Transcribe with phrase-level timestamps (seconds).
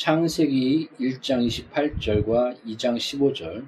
[0.00, 3.66] 창세기 1장 28절과 2장 15절,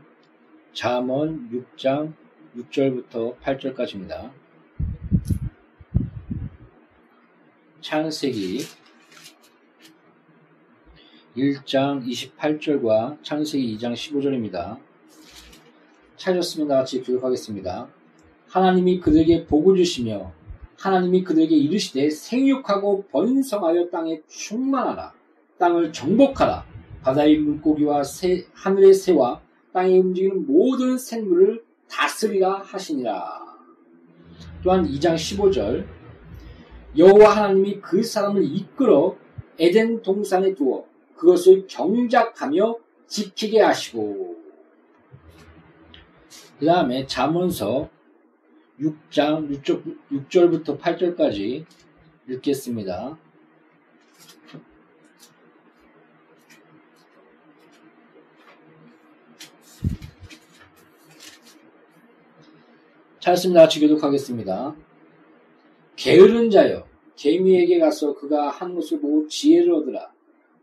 [0.73, 2.15] 잠언 6장
[2.57, 4.31] 6절부터 8절까지입니다.
[7.83, 8.61] 창세기
[11.37, 14.79] 1장 28절과 창세기 2장 15절입니다.
[16.17, 17.91] 찾았으면 다 같이 교육하겠습니다.
[18.49, 20.33] 하나님이 그들에게 복을 주시며
[20.79, 25.21] 하나님이 그들에게 이르시되 생육하고 번성하여 땅에 충만하라.
[25.63, 26.67] 땅을 정복하라.
[27.03, 29.41] 바다의 물고기와 새, 하늘의 새와
[29.73, 33.41] 땅에 움직이는 모든 생물을 다스리라 하시니라.
[34.65, 35.87] 또한 2장 15절
[36.99, 39.17] 여호와 하나님이 그 사람을 이끌어
[39.59, 40.85] 에덴 동산에 두어
[41.17, 44.37] 그것을 경작하며 지키게 하시고
[46.59, 47.89] 그 다음에 잠언서
[48.81, 49.63] 6장
[50.11, 51.65] 6절, 부터 8절까지
[52.29, 53.17] 읽겠습니다.
[63.23, 63.61] 찾습니다.
[63.61, 64.75] 같이 교독하겠습니다.
[65.95, 66.85] 게으른 자여,
[67.15, 70.11] 개미에게 가서 그가 한 것을 보고 지혜를 얻으라.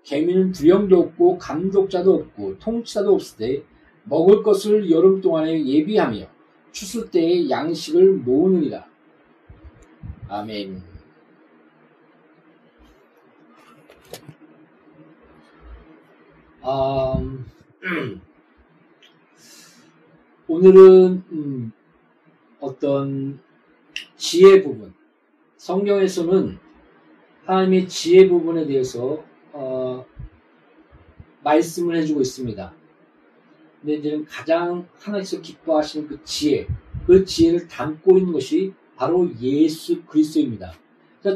[0.03, 3.63] 개미는 두령도 없고 감독자도 없고 통치자도 없을 때
[4.03, 6.27] 먹을 것을 여름 동안에 예비하며
[6.73, 8.85] 추수 때에 양식을 모으느니라.
[10.27, 10.83] 아멘.
[16.61, 17.45] 아, 음,
[20.49, 21.71] 오늘은 음,
[22.59, 23.39] 어떤
[24.15, 24.93] 지혜 부분,
[25.57, 26.57] 성경에서는
[27.45, 30.05] 하나님의 지혜 부분에 대해서 어,
[31.43, 32.73] 말씀을 해주고 있습니다.
[33.81, 36.67] 근데 이제는 가장 하나님께서 기뻐하시는 그 지혜,
[37.07, 40.73] 그 지혜를 담고 있는 것이 바로 예수 그리스도입니다.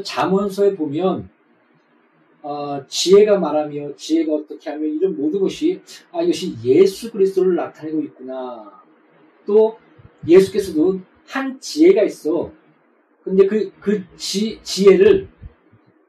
[0.02, 1.30] 잠언서에 보면
[2.42, 5.80] 어, 지혜가 말하며 지혜가 어떻게 하며 이런 모든 것이
[6.12, 8.82] 아 이것이 예수 그리스도를 나타내고 있구나.
[9.46, 9.78] 또
[10.26, 12.52] 예수께서도 한 지혜가 있어.
[13.22, 15.28] 근데 그, 그 지, 지혜를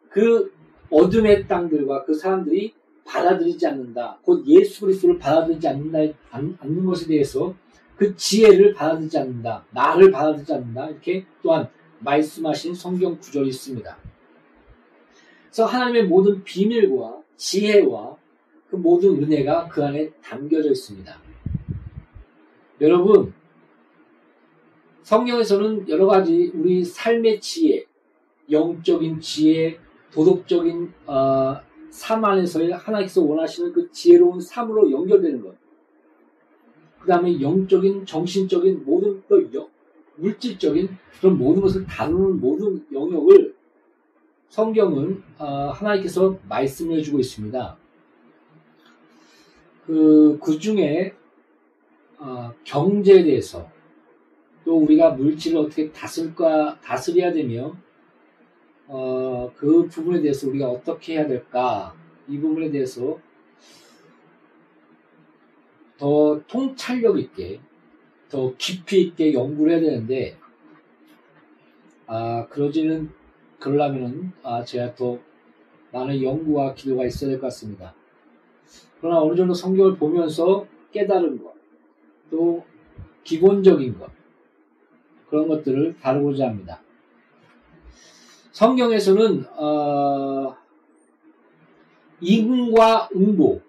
[0.09, 0.53] 그
[0.89, 2.73] 어둠의 땅들과 그 사람들이
[3.05, 4.19] 받아들이지 않는다.
[4.23, 7.55] 곧 예수 그리스도를 받아들이지 않는다, 않, 않는 것에 대해서
[7.95, 9.65] 그 지혜를 받아들이지 않는다.
[9.71, 10.89] 나를 받아들이지 않는다.
[10.89, 11.69] 이렇게 또한
[11.99, 13.97] 말씀하신 성경 구절이 있습니다.
[15.45, 18.17] 그래서 하나님의 모든 비밀과 지혜와
[18.69, 21.17] 그 모든 은혜가 그 안에 담겨져 있습니다.
[22.81, 23.33] 여러분,
[25.05, 27.85] 성경에서는 여러 가지 우리 삶의 지혜,
[28.49, 29.77] 영적인 지혜,
[30.11, 31.57] 도덕적인 어,
[31.91, 35.53] 삶 안에서의 하나님께서 원하시는 그 지혜로운 삶으로 연결되는 것.
[36.99, 39.69] 그 다음에 영적인, 정신적인 모든 또 영,
[40.15, 43.53] 물질적인 그런 모든 것을 다루는 모든 영역을
[44.49, 47.77] 성경은 어, 하나님께서 말씀해 주고 있습니다.
[49.85, 51.13] 그, 그 중에
[52.17, 53.74] 어, 경제에 대해서
[54.65, 57.75] 또 우리가 물질을 어떻게 다스릴까, 다스려야 되며
[58.87, 61.95] 어, 그 부분에 대해서 우리가 어떻게 해야 될까
[62.27, 63.19] 이 부분에 대해서
[65.97, 67.59] 더 통찰력 있게
[68.29, 70.37] 더 깊이 있게 연구를 해야 되는데
[72.07, 73.09] 아 그러지는
[73.59, 75.17] 그러려면은 아 제가 더
[75.91, 77.95] 많은 연구와 기도가 있어야 될 것 같습니다.
[78.99, 81.53] 그러나 어느 정도 성경을 보면서 깨달은 것,
[82.29, 82.65] 또
[83.23, 84.09] 기본적인 것
[85.35, 86.81] 그런 것들을 다루고자 합니다.
[88.53, 90.55] 성경에서는 어,
[92.21, 93.59] 임과 응보,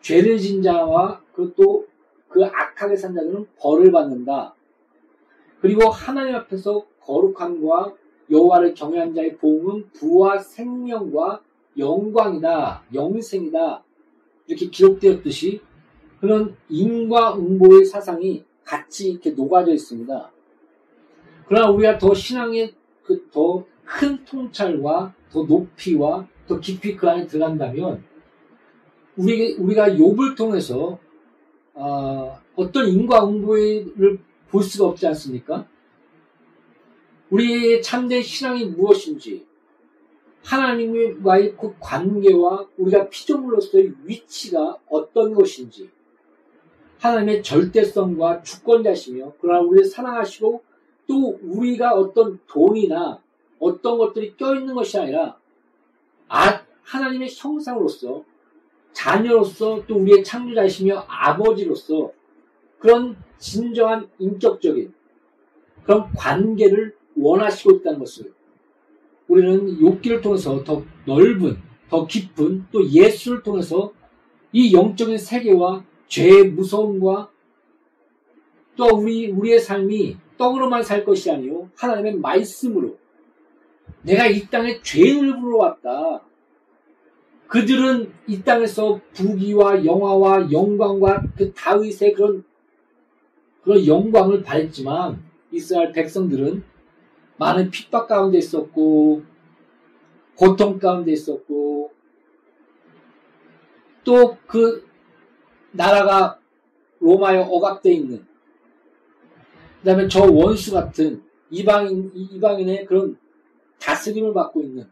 [0.00, 1.86] 죄를 진 자와 그것도
[2.28, 4.52] 그 악하게 산 자들은 벌을 받는다.
[5.60, 7.94] 그리고 하나님 앞에서 거룩함과
[8.28, 11.40] 여호와를 경외한 자의 보응은 부와 생명과
[11.78, 13.84] 영광이다, 영생이다.
[14.48, 15.60] 이렇게 기록되었듯이
[16.18, 20.32] 그런 임과 응보의 사상이 같이 이렇게 녹아져 있습니다.
[21.48, 22.74] 그러나 우리가 더 신앙의
[23.04, 28.04] 그 더 큰 통찰과 더 높이와 더 깊이 그 안에 들어간다면
[29.16, 30.98] 우리 우리가 욥을 통해서
[31.72, 34.18] 어, 어떤 인과응보를
[34.50, 35.66] 볼 수가 없지 않습니까?
[37.30, 39.46] 우리의 참된 신앙이 무엇인지
[40.44, 45.90] 하나님과의 그 관계와 우리가 피조물로서의 위치가 어떤 것인지
[47.06, 50.62] 하나님의 절대성과 주권자시며 그러나 우리를 사랑하시고
[51.06, 53.20] 또 우리가 어떤 돈이나
[53.58, 55.36] 어떤 것들이 껴있는 것이 아니라
[56.28, 58.24] 아, 하나님의 형상으로서
[58.92, 62.12] 자녀로서 또 우리의 창조자이시며 아버지로서
[62.78, 64.92] 그런 진정한 인격적인
[65.84, 68.32] 그런 관계를 원하시고 있다는 것을
[69.28, 71.58] 우리는 욕기를 통해서 더 넓은,
[71.88, 73.92] 더 깊은 또 예수를 통해서
[74.52, 77.30] 이 영적인 세계와 죄의 무서움과
[78.76, 82.98] 또 우리, 우리의 삶이 떡으로만 살 것이 아니요 하나님의 말씀으로
[84.02, 86.22] 내가 이 땅에 죄인을 불러왔다.
[87.48, 92.44] 그들은 이 땅에서 부귀와 영화와 영광과 그 다윗의 그런
[93.62, 96.62] 그런 영광을 받았지만 이스라엘 백성들은
[97.36, 99.22] 많은 핍박 가운데 있었고
[100.34, 101.92] 고통 가운데 있었고
[104.04, 104.85] 또 그
[105.72, 106.38] 나라가
[107.00, 108.26] 로마에 억압되어 있는
[109.80, 113.16] 그 다음에 저 원수 같은 이방인, 이방인의 그런
[113.78, 114.88] 다스림을 받고 있는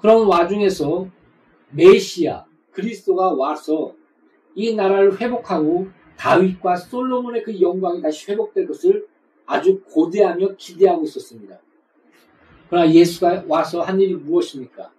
[0.00, 1.08] 그런 와중에서
[1.70, 3.94] 메시아, 그리스도가 와서
[4.54, 9.06] 이 나라를 회복하고 다윗과 솔로몬의 그 영광이 다시 회복될 것을
[9.44, 11.58] 아주 고대하며 기대하고 있었습니다.
[12.68, 14.90] 그러나 예수가 와서 한 일이 무엇입니까?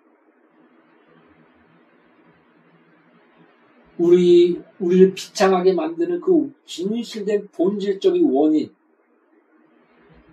[3.98, 8.74] 우리, 우리를 비참하게 만드는 그 진실된 본질적인 원인,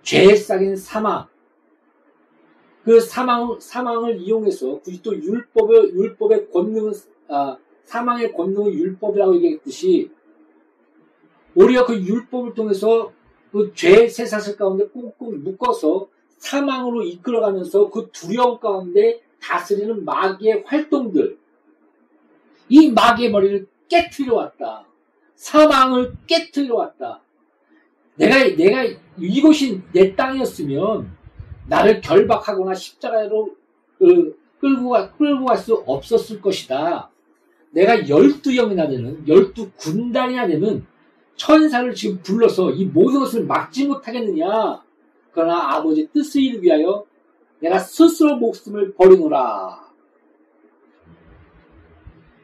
[0.03, 1.27] 죄에 싹인 사망,
[2.83, 6.93] 그 사망, 사망을 이용해서 굳이 또 율법의, 율법의 권능은,
[7.27, 10.11] 아, 사망의 권능은 율법이라고 얘기했듯이,
[11.55, 13.11] 우리가 그 율법을 통해서
[13.51, 21.39] 그죄 세사슬 가운데 꾹꾹 묶어서 사망으로 이끌어가면서 그 두려움 가운데 다스리는 마귀의 활동들,
[22.69, 24.85] 이 마귀의 머리를 깨트려 왔다.
[25.35, 27.21] 사망을 깨트려 왔다.
[28.15, 28.85] 내가, 내가
[29.17, 31.15] 이곳이 내 땅이었으면
[31.67, 33.55] 나를 결박하거나 십자가로
[33.97, 37.09] 그, 끌고, 가, 끌고 갈 수 없었을 것이다.
[37.71, 40.85] 내가 열두 영이나 되는, 열두 군단이나 되는
[41.35, 44.81] 천사를 지금 불러서 이 모든 것을 막지 못하겠느냐.
[45.31, 47.05] 그러나 아버지 뜻을 위하여
[47.59, 49.84] 내가 스스로 목숨을 버리노라.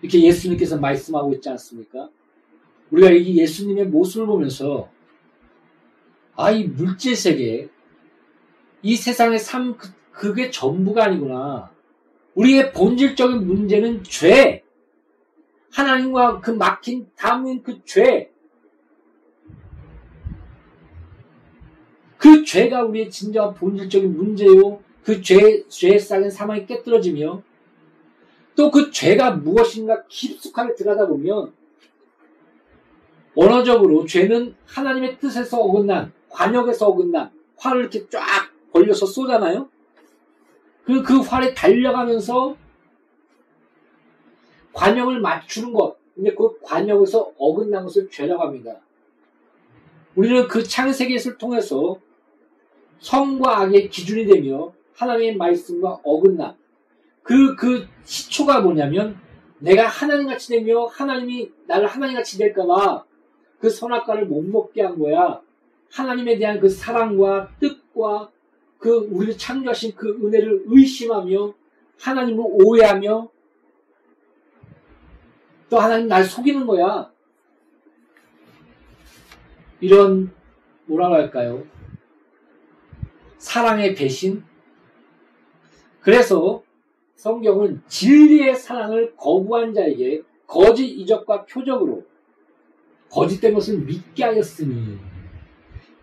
[0.01, 2.09] 이렇게 예수님께서 말씀하고 있지 않습니까?
[2.91, 4.89] 우리가 이 예수님의 모습을 보면서
[6.35, 7.69] 아, 이 물질 세계,
[8.81, 11.71] 이 세상의 삶, 그, 그게 전부가 아니구나.
[12.35, 14.63] 우리의 본질적인 문제는 죄.
[15.71, 18.31] 하나님과 그 막힌 담은 그 죄.
[22.17, 24.81] 그 죄가 우리의 진정한 본질적인 문제요.
[25.03, 27.43] 그 죄, 죄에 쌓인 사망이 깨뜨려지며
[28.55, 31.53] 또 그 죄가 무엇인가 깊숙하게 들어가다 보면
[33.35, 39.69] 원어적으로 죄는 하나님의 뜻에서 어긋난 관역에서 어긋난 활을 이렇게 쫙 벌려서 쏘잖아요.
[40.85, 42.55] 그, 그 활에 달려가면서
[44.73, 45.97] 관역을 맞추는 것.
[46.15, 48.79] 근데 그 관역에서 어긋난 것을 죄라고 합니다.
[50.15, 51.97] 우리는 그 창세기를 통해서
[52.99, 56.55] 성과 악의 기준이 되며 하나님의 말씀과 어긋남.
[57.23, 59.17] 그, 그 시초가 뭐냐면
[59.59, 63.05] 내가 하나님 같이 되며 하나님이 나를 하나님 같이 될까봐
[63.59, 65.41] 그 선악과를 못 먹게 한 거야.
[65.91, 68.31] 하나님에 대한 그 사랑과 뜻과
[68.79, 71.53] 그 우리를 창조하신 그 은혜를 의심하며
[71.99, 73.29] 하나님을 오해하며
[75.69, 77.11] 또 하나님 날 속이는 거야.
[79.79, 80.31] 이런
[80.85, 81.63] 뭐라고 할까요?
[83.37, 84.43] 사랑의 배신.
[86.01, 86.63] 그래서
[87.21, 92.03] 성경은 진리의 사랑을 거부한 자에게 거짓 이적과 표적으로
[93.11, 94.97] 거짓된 것을 믿게 하였으니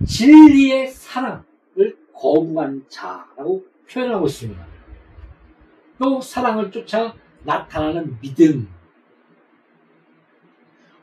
[0.06, 4.64] 진리의 사랑을 거부한 자라고 표현하고 있습니다.
[5.98, 8.68] 또 사랑을 쫓아 나타나는 믿음.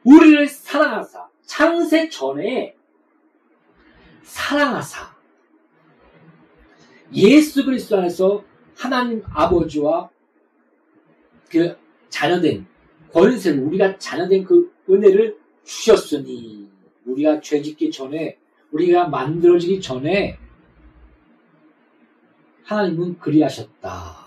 [0.05, 2.73] 우리를 사랑하사 창세 전에
[4.23, 5.13] 사랑하사
[7.13, 10.09] 예수 그리스도 안에서 하나님 아버지와
[11.49, 11.77] 그
[12.09, 12.65] 자녀된
[13.11, 16.67] 권세를 우리가 자녀된 그 은혜를 주셨으니
[17.05, 18.37] 우리가 죄짓기 전에
[18.71, 20.37] 우리가 만들어지기 전에
[22.63, 24.25] 하나님은 그리하셨다.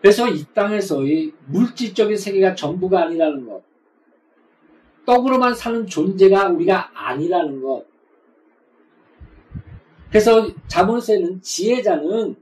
[0.00, 3.62] 그래서 이 땅에서의 물질적인 세계가 전부가 아니라는 것.
[5.06, 7.91] 떡으로만 사는 존재가 우리가 아니라는 것.
[10.12, 12.36] 그래서 자본세는 지혜자는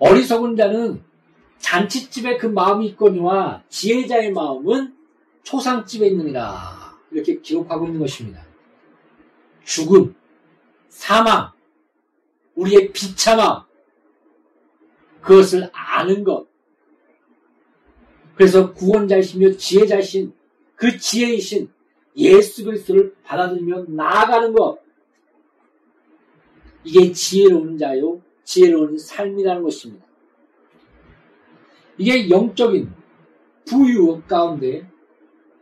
[0.00, 1.04] 어리석은 자는
[1.58, 4.96] 잔치집에 그 마음이 있거니와 지혜자의 마음은
[5.44, 6.98] 초상집에 있느니라.
[7.12, 8.44] 이렇게 기록하고 있는 것입니다.
[9.64, 10.16] 죽음,
[10.88, 11.52] 사망,
[12.56, 13.62] 우리의 비참함,
[15.20, 16.48] 그것을 아는 것.
[18.34, 20.32] 그래서 구원자이시며 지혜자이신
[20.74, 21.70] 그 지혜이신
[22.16, 24.87] 예수 그리스도를 받아들이며 나아가는 것.
[26.84, 30.04] 이게 지혜로운 자요, 지혜로운 삶이라는 것입니다.
[31.98, 32.90] 이게 영적인
[33.66, 34.88] 부유 가운데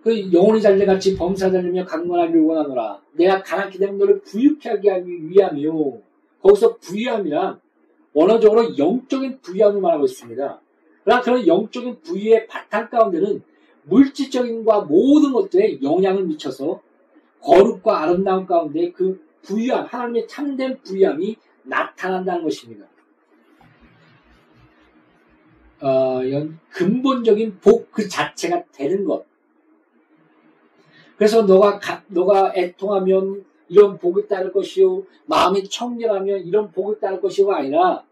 [0.02, 3.00] 그 영혼이 잘돼같이 범사 잘되며 강건하기를 원하노라.
[3.14, 6.00] 내가 가난케 되면 너를 부유케 하기 위함이요.
[6.40, 7.58] 거기서 부유함이란
[8.12, 10.60] 원어적으로 영적인 부유함을 말하고 있습니다.
[11.02, 13.42] 그러나 그런 영적인 부유의 바탕 가운데는
[13.84, 16.80] 물질적인과 모든 것들에 영향을 미쳐서
[17.40, 22.86] 거룩과 아름다움 가운데 그 부유함, 하나님의 참된 부유함이 나타난다는 것입니다.
[25.80, 26.20] 어,
[26.70, 29.24] 근본적인 복 그 자체가 되는 것.
[31.16, 37.56] 그래서 너가 가, 너가 애통하면 이런 복을 따를 것이요, 마음이 청결하면 이런 복을 따를 것이가
[37.56, 38.04] 아니라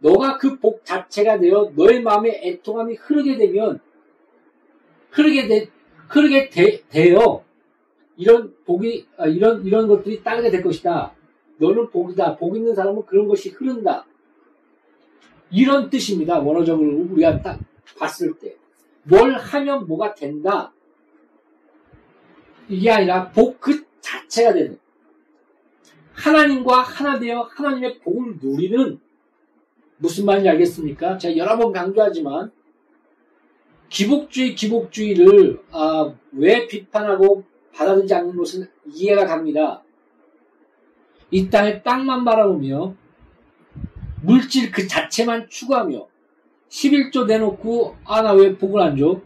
[0.00, 3.80] 너가 그 복 자체가 되어 너의 마음에 애통함이 흐르게 되면
[5.10, 5.68] 흐르게 되,
[6.08, 7.42] 흐르게 되, 되어
[8.20, 11.14] 이런 복이 아, 이런 이런 것들이 따르게 될 것이다.
[11.56, 12.36] 너는 복이다.
[12.36, 14.04] 복 있는 사람은 그런 것이 흐른다.
[15.50, 16.38] 이런 뜻입니다.
[16.38, 17.58] 원어적으로 우리가 딱
[17.98, 18.56] 봤을 때.
[19.04, 20.70] 뭘 하면 뭐가 된다.
[22.68, 24.78] 이게 아니라 복 그 자체가 되는.
[26.12, 29.00] 하나님과 하나 되어 하나님의 복을 누리는
[29.96, 31.16] 무슨 말인지 알겠습니까?
[31.16, 32.52] 제가 여러 번 강조하지만
[33.88, 39.82] 기복주의, 기복주의를 아, 왜 비판하고 받아들이지 않는 것은 이해가 갑니다.
[41.30, 42.94] 이 땅에 땅만 바라보며
[44.22, 46.06] 물질 그 자체만 추구하며
[46.68, 49.20] 11조 내놓고 아 나 왜 복을 안 줘?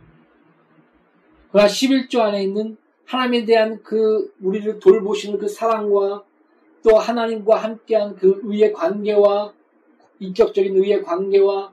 [1.50, 6.24] 그러나 11조 안에 있는 하나님에 대한 그 우리를 돌보시는 그 사랑과
[6.82, 9.52] 또 하나님과 함께한 그 의의 관계와
[10.20, 11.72] 인격적인 의의 관계와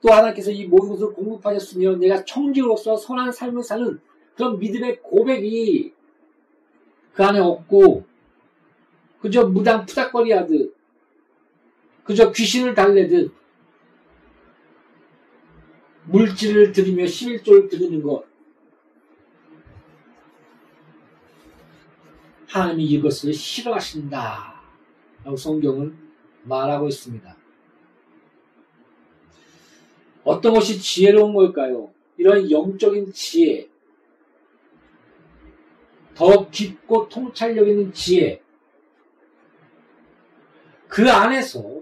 [0.00, 4.00] 또 하나님께서 이 모든 것을 공급하셨으며 내가 청지로서 선한 삶을 사는
[4.36, 5.92] 그런 믿음의 고백이
[7.18, 8.06] 그 안에 없고
[9.20, 10.72] 그저 무당 푸닥거리 하듯
[12.04, 13.34] 그저 귀신을 달래듯
[16.04, 18.24] 물질을 들이며 11조를 드리는 것
[22.46, 24.62] 하나님이 이것을 싫어하신다
[25.24, 25.98] 라고 성경은
[26.44, 27.36] 말하고 있습니다.
[30.22, 31.92] 어떤 것이 지혜로운 걸까요?
[32.16, 33.68] 이런 영적인 지혜,
[36.18, 38.42] 더 깊고 통찰력 있는 지혜,
[40.88, 41.80] 그 안에서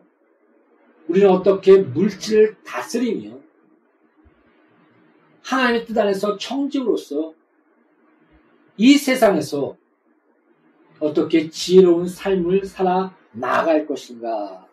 [1.08, 3.38] 우리는 어떻게 물질을 다스리며
[5.42, 7.32] 하나님의 뜻 안에서 청직으로서
[8.76, 9.74] 이 세상에서
[11.00, 14.68] 어떻게 지혜로운 삶을 살아 나아갈 것인가.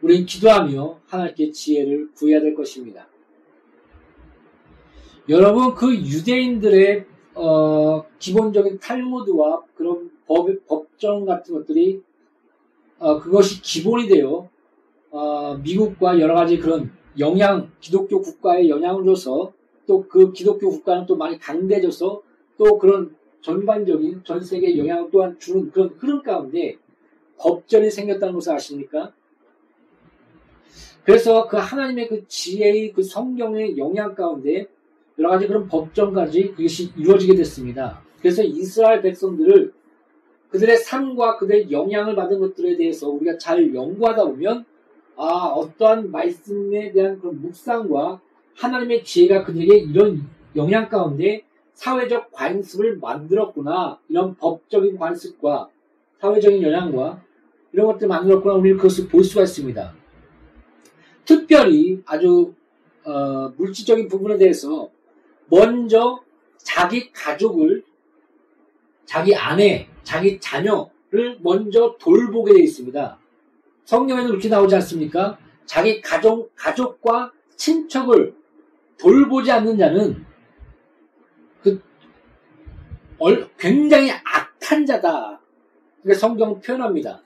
[0.00, 3.08] 우리는 기도하며 하나님께 지혜를 구해야 될 것입니다.
[5.28, 12.02] 여러분 그 유대인들의 어, 기본적인 탈무드와 그런 법, 법정 같은 것들이
[12.98, 14.48] 어, 그것이 기본이 되어
[15.10, 19.52] 어, 미국과 여러 가지 그런 영향 기독교 국가에 영향을 줘서
[19.86, 22.22] 또 그 기독교 국가는 또 많이 강대해져서
[22.56, 26.76] 또 그런 전반적인 전 세계에 영향을 또한 주는 그런 흐름 가운데
[27.38, 29.12] 법전이 생겼다는 것을 아십니까?
[31.04, 34.68] 그래서 그 하나님의 그 지혜의 그 성경의 영향 가운데
[35.18, 38.02] 여러 가지 그런 법정까지 그것이 이루어지게 됐습니다.
[38.20, 39.72] 그래서 이스라엘 백성들을
[40.50, 44.64] 그들의 삶과 그들의 영향을 받은 것들에 대해서 우리가 잘 연구하다 보면
[45.16, 48.20] 아 어떠한 말씀에 대한 그런 묵상과
[48.54, 51.42] 하나님의 지혜가 그들에게 이런 영향 가운데
[51.74, 55.68] 사회적 관습을 만들었구나 이런 법적인 관습과
[56.20, 57.22] 사회적인 영향과
[57.72, 59.94] 이런 것들 만들었구나 우리는 그것을 볼 수가 있습니다.
[61.24, 62.52] 특별히 아주
[63.04, 64.90] 어, 물질적인 부분에 대해서
[65.52, 66.18] 먼저
[66.56, 67.84] 자기 가족을
[69.04, 73.18] 자기 아내, 자기 자녀를 먼저 돌보게 되어 있습니다.
[73.84, 75.38] 성경에는 그렇게 나오지 않습니까?
[75.66, 78.34] 자기 가족, 가족과 친척을
[78.98, 80.24] 돌보지 않는 자는
[81.62, 81.82] 그
[83.58, 85.38] 굉장히 악한 자다.
[86.02, 87.22] 그렇게 성경 표현합니다.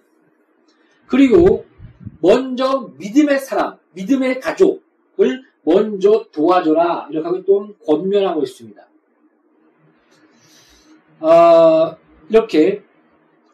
[1.07, 1.65] 그리고
[2.21, 7.09] 먼저 믿음의 사람, 믿음의 가족을 먼저 도와줘라.
[7.11, 8.87] 이렇게 하고 또 권면하고 있습니다.
[11.19, 11.97] 어,
[12.31, 12.83] 이렇게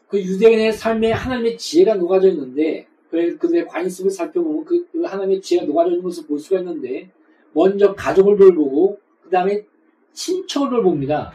[0.07, 5.89] 그 유대인의 삶에 하나님의 지혜가 녹아져 있는데, 그들의 관습을 살펴보면 그, 그 하나님의 지혜가 녹아져
[5.89, 7.09] 있는 것을 볼 수가 있는데,
[7.51, 9.65] 먼저 가족을 돌보고, 그 다음에
[10.13, 11.33] 친척을 돌봅니다.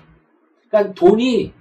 [0.68, 1.52] 그러니까 돈이,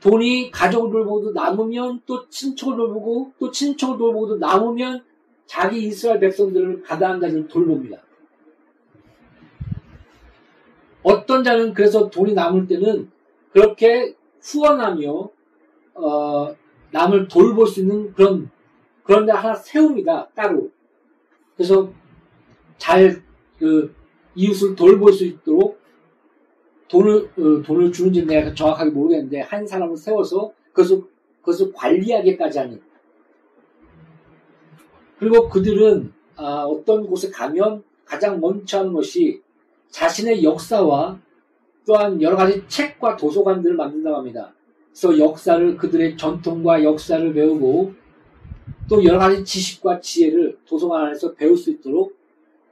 [0.00, 5.02] 돈이 가족을 돌보고도 남으면 또 친척을 돌보고, 또 친척을 돌보고도 남으면
[5.46, 8.02] 자기 이스라엘 백성들을 가다한 자들을 돌봅니다.
[11.02, 13.10] 어떤 자는 그래서 돈이 남을 때는
[13.52, 15.30] 그렇게 후원하며
[15.94, 16.56] 어,
[16.90, 18.50] 남을 돌볼 수 있는 그런
[19.04, 20.70] 그런 데 하나 세웁니다 따로.
[21.56, 21.92] 그래서
[22.78, 23.26] 잘
[23.58, 23.94] 그
[24.34, 25.80] 이웃을 돌볼 수 있도록
[26.88, 31.02] 돈을 어, 돈을 주는지 내가 정확하게 모르겠는데 한 사람을 세워서 그것을
[31.40, 32.80] 그것을 관리하기까지 하는
[35.18, 39.40] 그리고 그들은 아, 어떤 곳에 가면 가장 먼저 하는 것이
[39.90, 41.18] 자신의 역사와
[41.86, 44.52] 또한 여러 가지 책과 도서관들을 만든다고 합니다.
[44.90, 47.94] 그래서 역사를 그들의 전통과 역사를 배우고
[48.88, 52.16] 또 여러 가지 지식과 지혜를 도서관 안에서 배울 수 있도록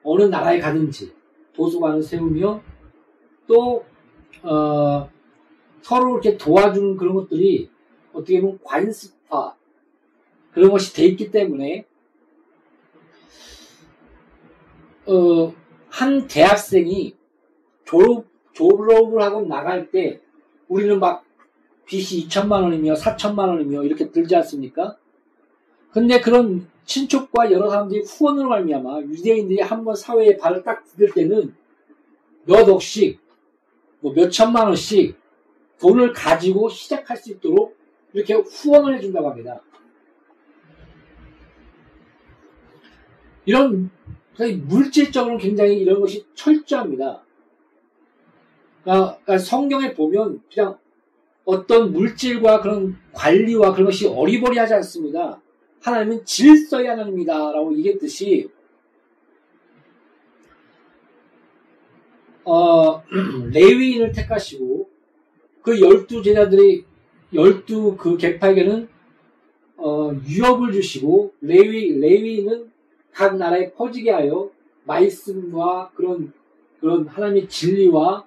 [0.02, 1.12] 어느 나라에 가든지
[1.54, 2.60] 도서관을 세우며
[3.46, 3.84] 또
[4.42, 5.08] 어,
[5.82, 7.70] 서로 이렇게 도와주는 그런 것들이
[8.12, 9.54] 어떻게 보면 관습화
[10.52, 11.84] 그런 것이 돼 있기 때문에
[15.06, 15.54] 어,
[15.88, 17.14] 한 대학생이
[17.84, 20.20] 졸업, 졸업을 하고 나갈 때
[20.68, 21.24] 우리는 막
[21.86, 24.96] 빚이 2천만 원이며 4천만 원이며 이렇게 들지 않습니까?
[25.90, 31.54] 근데 그런 친척과 여러 사람들이 후원으로 말미암아 유대인들이 한번 사회에 발을 딱 디딜 때는
[32.46, 33.20] 몇 억씩
[34.00, 35.16] 뭐 몇 천만 원씩
[35.80, 37.76] 돈을 가지고 시작할 수 있도록
[38.12, 39.60] 이렇게 후원을 해준다고 합니다.
[43.46, 43.90] 이런
[44.66, 47.22] 물질적으로 굉장히 이런 것이 철저합니다.
[48.82, 50.78] 그러니까, 그러니까 성경에 보면 그냥
[51.44, 55.40] 어떤 물질과 그런 관리와 그런 것이 어리버리하지 않습니다.
[55.82, 57.52] 하나님은 질서의 하나님입니다.
[57.52, 58.48] 라고 얘기했듯이,
[62.44, 63.02] 어,
[63.52, 64.88] 레위인을 택하시고,
[65.62, 66.84] 그 열두 제자들이,
[67.32, 68.88] 열두 그 객파에게는,
[69.76, 72.73] 어, 유업을 주시고, 레위, 레위인은
[73.14, 74.50] 각 나라에 퍼지게 하여
[74.84, 76.32] 말씀과 그런
[76.80, 78.26] 그런 하나님의 진리와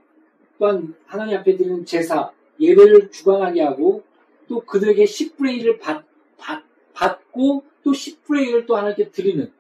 [0.58, 4.04] 또한 하나님 앞에 드리는 제사, 예배를 주관하게 하고
[4.48, 6.04] 또 그들에게 10분의 1을 받,
[6.38, 9.52] 받, 받고 또 10분의 1을 또 하나님께 드리는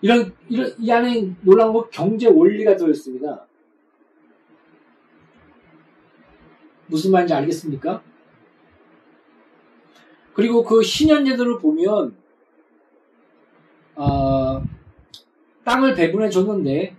[0.00, 3.46] 이런, 이런, 이 안에 놀라운 거 경제 원리가 들어있습니다.
[6.86, 8.02] 무슨 말인지 알겠습니까?
[10.32, 12.16] 그리고 그 신현제도를 보면
[13.94, 14.62] 어,
[15.64, 16.96] 땅을 배분해 줬는데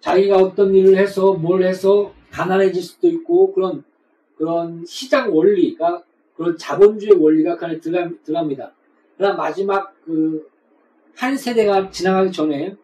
[0.00, 3.84] 자기가 어떤 일을 해서 뭘 해서 가난해질 수도 있고 그런
[4.36, 6.02] 그런 시장 원리가
[6.36, 8.72] 그런 자본주의 원리가 그 안에 들어가, 들어갑니다.
[9.16, 10.54] 그러나 마지막 그
[11.16, 12.76] 한 세대가 지나가기 전에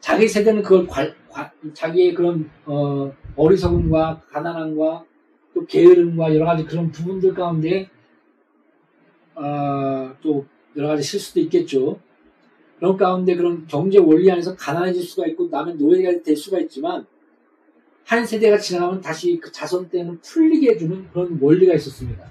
[0.00, 5.04] 자기 세대는 그걸 관, 관, 자기의 그런 어, 어리석음과 가난함과
[5.54, 7.88] 또 게으름과 여러 가지 그런 부분들 가운데
[9.34, 10.44] 어, 또
[10.76, 12.00] 여러 가지 실수도 있겠죠.
[12.78, 17.06] 그런 가운데 그런 경제 원리 안에서 가난해질 수가 있고 남의 노예가 될 수가 있지만
[18.04, 22.30] 한 세대가 지나가면 다시 그 자손 때는 풀리게 해주는 그런 원리가 있었습니다.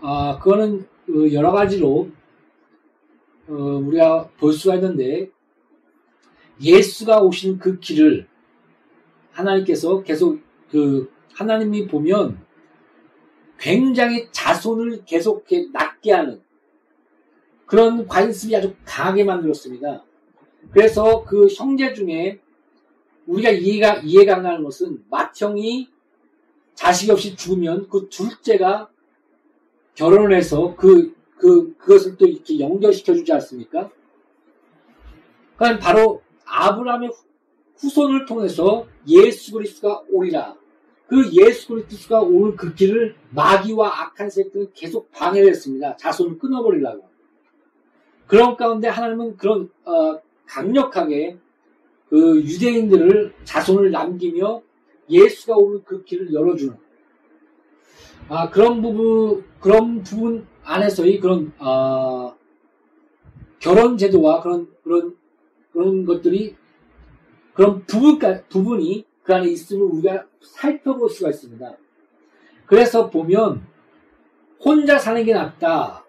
[0.00, 2.08] 아, 그거는 그 여러 가지로
[3.48, 5.30] 어, 우리가 볼 수가 있는데
[6.62, 8.26] 예수가 오신 그 길을
[9.32, 12.38] 하나님께서 계속 그 하나님이 보면
[13.58, 16.40] 굉장히 자손을 계속 낳게 하는
[17.70, 20.02] 그런 관습이 아주 강하게 만들었습니다.
[20.72, 22.40] 그래서 그 형제 중에
[23.28, 25.88] 우리가 이해가 이해가 안 가는 것은 맏형이
[26.74, 28.90] 자식이 없이 죽으면 그 둘째가
[29.94, 33.88] 결혼을 해서 그, 그, 그것을 또 이렇게 연결시켜 주지 않습니까?
[35.56, 37.12] 그러니까 바로 아브라함의
[37.76, 40.56] 후손을 통해서 예수 그리스도가 오리라.
[41.06, 45.96] 그 예수 그리스도가 오는 그 길을 마귀와 악한 세력들은 계속 방해를 했습니다.
[45.96, 47.09] 자손을 끊어버리려고.
[48.30, 51.36] 그런 가운데 하나님은 그런 어, 강력하게
[52.08, 54.62] 그 유대인들을 자손을 남기며
[55.08, 56.76] 예수가 오는 그 길을 열어주는
[58.28, 62.36] 아 그런 부분 그런 부분 안에서의 그런 어,
[63.58, 65.16] 결혼 제도와 그런 그런
[65.72, 66.54] 그런 것들이
[67.52, 71.76] 그런 부분 부분이 그 안에 있음을 우리가 살펴볼 수가 있습니다.
[72.66, 73.66] 그래서 보면
[74.60, 75.99] 혼자 사는 게 낫다.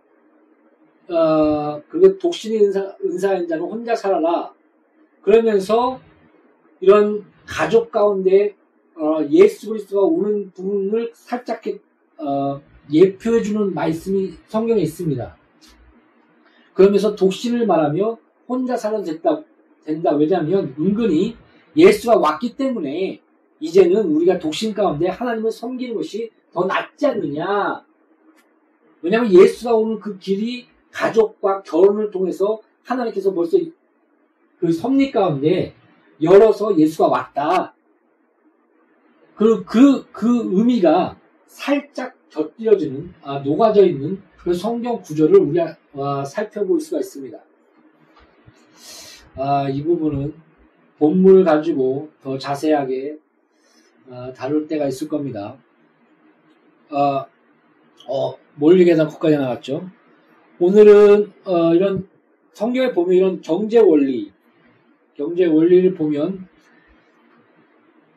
[1.11, 4.53] 어, 그리고 독신의 은사, 은사인 자는 혼자 살아라.
[5.21, 5.99] 그러면서
[6.79, 8.55] 이런 가족 가운데
[8.95, 11.61] 어, 예수 그리스도가 오는 부분을 살짝
[12.17, 15.35] 어, 예표해주는 말씀이 성경에 있습니다.
[16.73, 19.43] 그러면서 독신을 말하며 혼자 살아도 됐다,
[19.83, 20.11] 된다.
[20.11, 21.35] 왜냐하면 은근히
[21.75, 23.21] 예수가 왔기 때문에
[23.59, 27.85] 이제는 우리가 독신 가운데 하나님을 섬기는 것이 더 낫지 않느냐.
[29.01, 33.57] 왜냐하면 예수가 오는 그 길이 가족과 결혼을 통해서 하나님께서 벌써
[34.59, 35.73] 그 섭리 가운데
[36.21, 37.73] 열어서 예수가 왔다.
[39.35, 46.79] 그, 그, 그 의미가 살짝 곁들여지는, 아, 녹아져 있는 그 성경 구절을 우리가 아, 살펴볼
[46.79, 47.37] 수가 있습니다.
[49.35, 50.33] 아, 이 부분은
[50.99, 53.17] 본문을 가지고 더 자세하게
[54.09, 55.57] 아, 다룰 때가 있을 겁니다.
[56.89, 57.25] 아,
[58.07, 59.89] 어, 몰리계단 거까지 나왔죠.
[60.61, 62.07] 오늘은 어, 이런
[62.53, 64.31] 성경에 보면 이런 경제 원리,
[65.15, 66.47] 경제 원리를 보면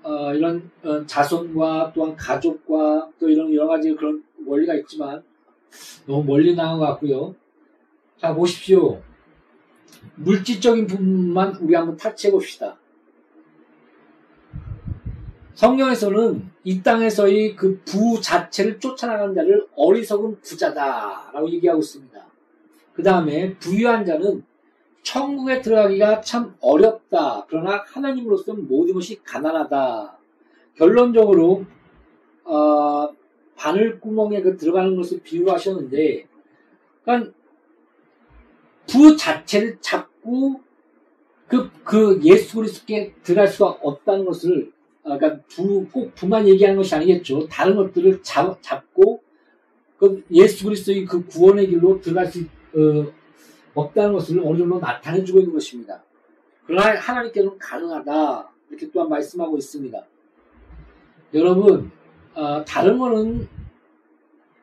[0.03, 5.23] 어, 이런 어, 자손과 또한 가족과 또 이런 여러 가지 그런 원리가 있지만
[6.07, 7.35] 너무 멀리 나간 것 같고요.
[8.19, 9.01] 자 보십시오.
[10.17, 12.77] 물질적인 부분만 우리 한번 탈취해 봅시다.
[15.55, 22.24] 성경에서는 이 땅에서의 그 부 자체를 쫓아나간 자를 어리석은 부자다라고 얘기하고 있습니다.
[22.95, 24.45] 그 다음에 부유한 자는
[25.03, 27.47] 천국에 들어가기가 참 어렵다.
[27.49, 30.19] 그러나 하나님으로서는 모든 것이 가난하다.
[30.77, 31.65] 결론적으로
[32.45, 33.09] 어,
[33.57, 36.27] 바늘구멍에 그 들어가는 것을 비유로 하셨는데,
[37.03, 37.33] 그러니까
[38.87, 40.61] 부 자체를 잡고
[41.47, 46.95] 그, 그 예수 그리스도께 들어갈 수가 없다는 것을, 어, 그러니까 부, 꼭 부만 얘기하는 것이
[46.95, 47.47] 아니겠죠.
[47.49, 49.23] 다른 것들을 잡, 잡고
[49.99, 52.41] 그 예수 그리스도의 그 구원의 길로 들어갈 수
[52.77, 53.13] 어,
[53.75, 56.03] 없다는 것을 어느 정도 나타내주고 있는 것입니다.
[56.67, 58.51] 그러나 하나님께서는 가능하다.
[58.71, 59.99] 이렇게 또한 말씀하고 있습니다.
[61.35, 61.91] 여러분,
[62.35, 63.49] 어, 다른 거는,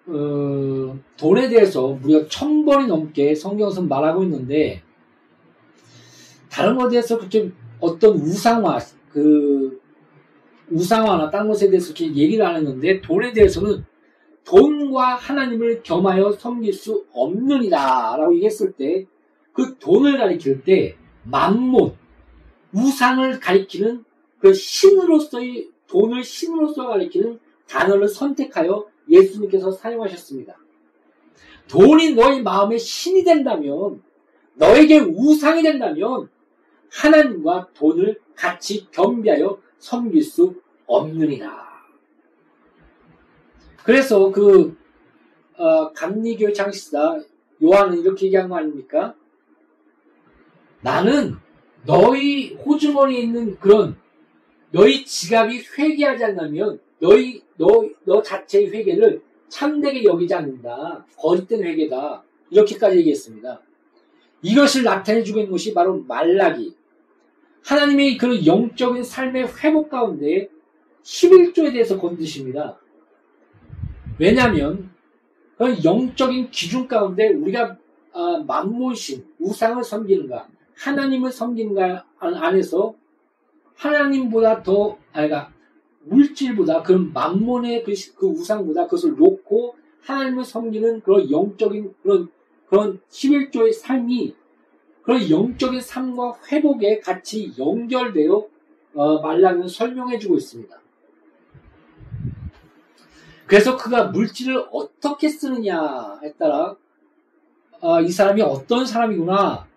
[0.07, 4.81] 어, 돈에 대해서 무려 천 번이 넘게 성경에서 말하고 있는데,
[6.49, 8.79] 다른 것에 대해서 그렇게 어떤 우상화,
[9.11, 9.79] 그,
[10.69, 13.85] 우상화나 딴 것에 대해서 이렇게 얘기를 안 했는데, 돈에 대해서는
[14.45, 19.05] 돈과 하나님을 겸하여 섬길 수 없느니라 라고 얘기했을 때
[19.53, 21.95] 그 돈을 가리킬 때 만몬,
[22.73, 24.03] 우상을 가리키는
[24.39, 30.57] 그 신으로서의 돈을 신으로서 가리키는 단어를 선택하여 예수님께서 사용하셨습니다.
[31.67, 34.01] 돈이 너의 마음의 신이 된다면
[34.55, 36.29] 너에게 우상이 된다면
[36.91, 41.70] 하나님과 돈을 같이 겸비하여 섬길 수 없느니라.
[43.83, 44.77] 그래서 그
[45.57, 47.19] 어, 감리교회 창시자
[47.61, 49.15] 요한은 이렇게 얘기한 거 아닙니까?
[50.81, 51.35] 나는
[51.85, 53.95] 너희 호주머니에 있는 그런
[54.71, 57.67] 너희 지갑이 회개하지 않으면 너희 너,
[58.05, 61.05] 너 자체의 회개를 참되게 여기지 않는다.
[61.17, 62.23] 거짓된 회개다.
[62.49, 63.61] 이렇게까지 얘기했습니다.
[64.41, 66.75] 이것을 나타내주고 있는 것이 바로 말라기.
[67.63, 70.49] 하나님의 그런 영적인 삶의 회복 가운데
[71.03, 72.79] 11조에 대해서 건드십니다.
[74.21, 74.91] 왜냐하면
[75.57, 77.75] 그런 영적인 기준 가운데 우리가
[78.13, 82.93] 아, 만몬신 우상을 섬기는가 하나님을 섬기는가 안에서
[83.73, 85.51] 하나님보다 더 아니가
[86.03, 92.29] 물질보다 그런 만몬의 그, 그 우상보다 그것을 놓고 하나님을 섬기는 그런 영적인 그런
[92.67, 94.35] 그런 11조의 삶이
[95.01, 98.47] 그런 영적인 삶과 회복에 같이 연결되어
[98.93, 100.80] 어, 말라기는 설명해주고 있습니다.
[103.51, 106.73] 그래서 그가 물질을 어떻게 쓰느냐에 따라.
[107.81, 109.67] 어, 이 사람이 어떤 사람이구나.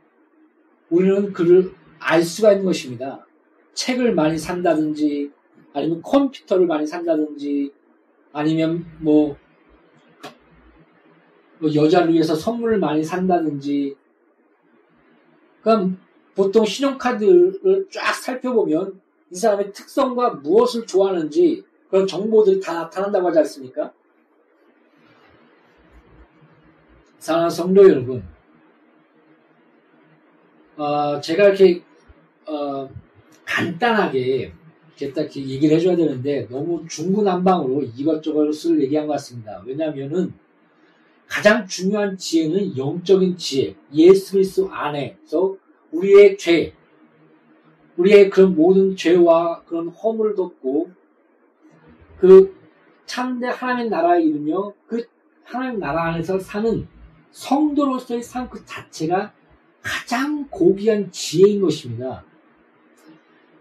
[0.91, 3.27] 우리는 그를 알 수가 있는 것입니다.
[3.73, 5.33] 책을 많이 산다든지
[5.73, 7.73] 아니면 컴퓨터를 많이 산다든지
[8.33, 9.37] 아니면 뭐,
[11.59, 13.97] 뭐 여자를 위해서 선물을 많이 산다든지.
[15.63, 15.99] 그럼
[16.37, 19.01] 보통 신용카드를 쫙 살펴보면
[19.33, 23.93] 이 사람의 특성과 무엇을 좋아하는지 그런 정보들이 다 나타난다고 하지 않습니까?
[27.21, 28.21] 사랑하는 성도 여러분,
[30.77, 31.85] 어, 제가 이렇게
[32.49, 32.91] 어,
[33.45, 34.53] 간단하게
[34.89, 39.63] 이렇게 딱 이렇게 얘기를 해줘야 되는데 너무 중구난방으로 이것저것을 얘기한 것 같습니다.
[39.65, 40.35] 왜냐하면은
[41.29, 45.57] 가장 중요한 지혜는 영적인 지혜, 예수 그리스도 안에서
[45.93, 46.75] 우리의 죄,
[47.97, 51.04] 우리의 그런 모든 죄와 그런 허물을 덮고
[52.19, 52.55] 그
[53.07, 55.07] 참된 하나님의 나라에 이르며 그
[55.45, 56.87] 하나님 나라 안에서 사는
[57.31, 59.33] 성도로서의 삶 그 자체가
[59.83, 62.25] 가장 고귀한 지혜인 것입니다.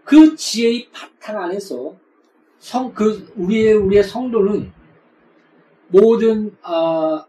[0.04, 1.96] 그 지혜의 바탕 안에서
[2.58, 4.72] 성, 그, 우리의, 우리의 성도는
[5.88, 7.26] 모든, 아,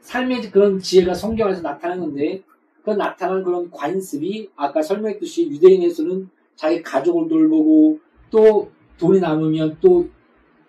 [0.00, 2.42] 삶의 그런 지혜가 성경 에서 나타나는데,
[2.82, 10.08] 그 나타나는 그런 관습이 아까 설명했듯이 유대인에서는 자기 가족을 돌보고 또 돈이 남으면 또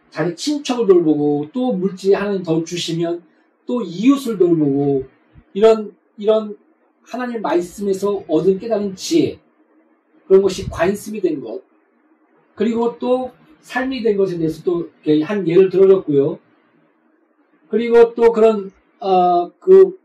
[0.10, 3.24] 자기 친척을 돌보고 또 물질 하나님 더 주시면
[3.66, 5.06] 또 이웃을 돌보고
[5.54, 6.58] 이런 이런
[7.04, 9.40] 하나님 말씀에서 얻은 깨달은 지혜
[10.28, 11.62] 그런 것이 관습이 된 것
[12.56, 14.90] 그리고 또 삶이 된 것에 대해서 또
[15.24, 16.40] 한 예를 들어줬고요.
[17.70, 20.00] 그리고 또 그런 어, 그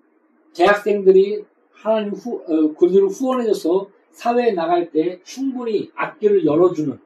[0.54, 6.98] 대학생들이 하나님 후, 어, 그들을 후원해줘서 사회에 나갈 때 충분히 앞길을 열어주는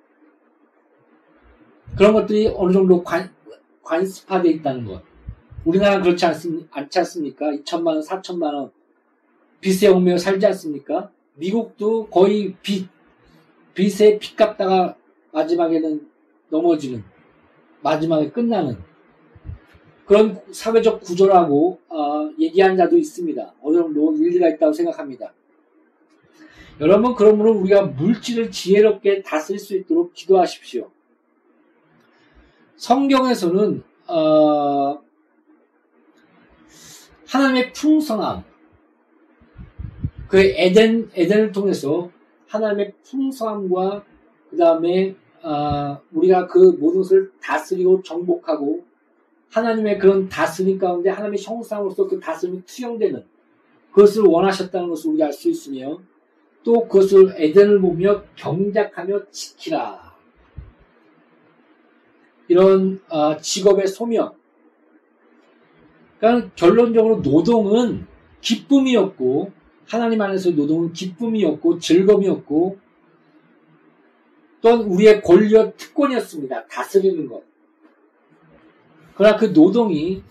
[1.94, 3.30] 그런 것들이 어느 정도 관,
[3.82, 5.02] 관습화되어 있다는 것.
[5.64, 7.46] 우리나라는 그렇지 않습, 않지 않습니까?
[7.46, 8.70] 2천만 원, 4천만 원
[9.60, 11.10] 빚에 옥매어 살지 않습니까?
[11.34, 12.88] 미국도 거의 빚,
[13.74, 14.96] 빚에 빚 갚다가
[15.32, 16.08] 마지막에는
[16.50, 17.04] 넘어지는,
[17.82, 18.78] 마지막에 끝나는
[20.06, 23.54] 그런 사회적 구조라고 어, 얘기한 자도 있습니다.
[23.60, 25.34] 어느 정도 일리가 있다고 생각합니다.
[26.80, 30.90] 여러분 그러므로 우리가 물질을 지혜롭게 다스릴 수 있도록 기도하십시오.
[32.76, 35.00] 성경에서는 어,
[37.26, 38.44] 하나님의 풍성함,
[40.28, 42.10] 그 에덴 에덴을 통해서
[42.48, 44.04] 하나님의 풍성함과
[44.50, 48.84] 그 다음에 어, 우리가 그 모든 것을 다스리고 정복하고
[49.50, 53.24] 하나님의 그런 다스림 가운데 하나님의 형상으로서 그 다스림이 투영되는
[53.92, 55.98] 그것을 원하셨다는 것을 우리가 알 수 있으며
[56.62, 60.05] 또 그것을 에덴을 보며 경작하며 지키라.
[62.48, 64.34] 이런 어, 직업의 소명.
[66.18, 68.06] 그러니까 결론적으로 노동은
[68.40, 69.52] 기쁨이었고
[69.86, 72.78] 하나님 안에서 노동은 기쁨이었고 즐거움이었고
[74.60, 76.66] 또한 우리의 권리와 특권이었습니다.
[76.66, 77.42] 다스리는 것.
[79.14, 80.22] 그러나 그 노동이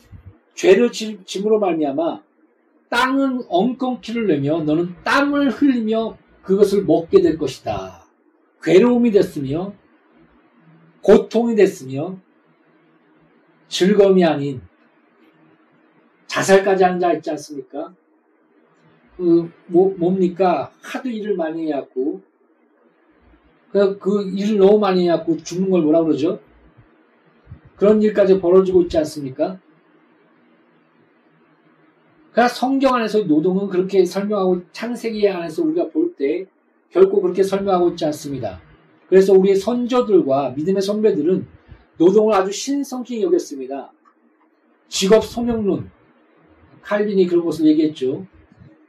[0.56, 2.22] 죄를 짐으로 말미암아
[2.90, 8.06] 땅은 엉겅퀴를 내며 너는 땀을 흘리며 그것을 먹게 될 것이다.
[8.62, 9.74] 괴로움이 됐으며
[11.06, 12.18] 고통이 됐으며
[13.68, 14.60] 즐거움이 아닌
[16.26, 17.94] 자살까지 한자 있지 않습니까?
[19.16, 20.72] 그, 뭐, 뭡니까?
[20.82, 22.24] 하도 일을 많이 해갖고,
[23.72, 26.40] 그, 그 일을 너무 많이 해갖고 죽는 걸 뭐라 그러죠?
[27.76, 29.60] 그런 일까지 벌어지고 있지 않습니까?
[32.32, 36.48] 그러니까 성경 안에서 노동은 그렇게 설명하고 창세기 안에서 우리가 볼 때
[36.90, 38.65] 결코 그렇게 설명하고 있지 않습니다.
[39.08, 41.48] 그래서 우리의 선조들과 믿음의 선배들은
[41.98, 43.92] 노동을 아주 신성히 여겼습니다.
[44.88, 45.90] 직업 소명론,
[46.82, 48.26] 칼빈이 그런 것을 얘기했죠.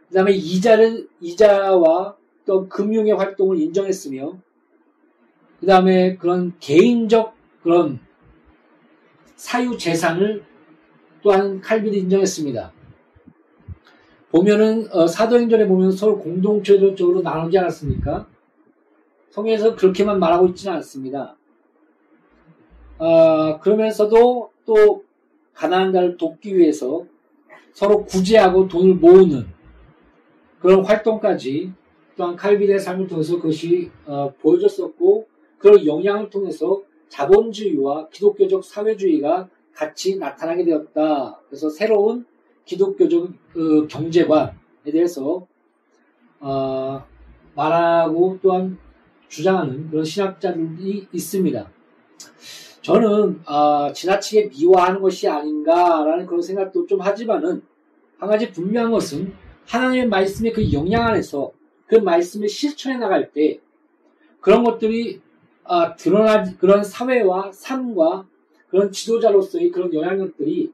[0.08, 4.38] 그 다음에 이자를, 이자와 또 금융의 활동을 인정했으며,
[5.60, 7.98] 그 다음에 그런 개인적 그런
[9.34, 10.44] 사유 재산을
[11.22, 12.72] 또한 칼빈이 인정했습니다.
[14.30, 18.28] 보면은 어, 사도행전에 보면 서로 공동체적으로 나누지 않았습니까?
[19.30, 21.36] 성경에서 그렇게만 말하고 있지는 않습니다.
[22.98, 25.04] 어, 그러면서도 또
[25.54, 27.04] 가난한 자를 돕기 위해서
[27.72, 29.46] 서로 구제하고 돈을 모으는
[30.60, 31.72] 그런 활동까지
[32.16, 40.64] 또한 칼빈의 삶을 통해서 그것이 어, 보여졌었고 그런 영향을 통해서 자본주의와 기독교적 사회주의가 같이 나타나게
[40.64, 41.38] 되었다.
[41.48, 42.24] 그래서 새로운
[42.64, 44.54] 기독교적 그 경제관에
[44.90, 45.46] 대해서
[46.40, 47.04] 어,
[47.54, 48.78] 말하고 또한
[49.28, 51.70] 주장하는 그런 신학자들이 있습니다.
[52.82, 57.62] 저는 어, 지나치게 미화하는 것이 아닌가라는 그런 생각도 좀 하지만은
[58.18, 59.32] 한 가지 분명한 것은
[59.66, 61.50] 하나님의 말씀의 그 영향 안에서
[61.86, 63.58] 그 말씀을 실천해 나갈 때
[64.40, 65.20] 그런 것들이
[65.64, 68.26] 어, 드러난 그런 사회와 삶과
[68.68, 70.72] 그런 지도자로서의 그런 영향력들이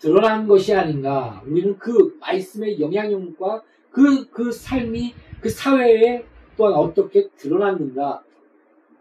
[0.00, 1.42] 드러난 것이 아닌가.
[1.46, 6.24] 우리는 그 말씀의 영향력과 그, 그 삶이 그 사회에
[6.56, 8.22] 또한 어떻게 드러났는가.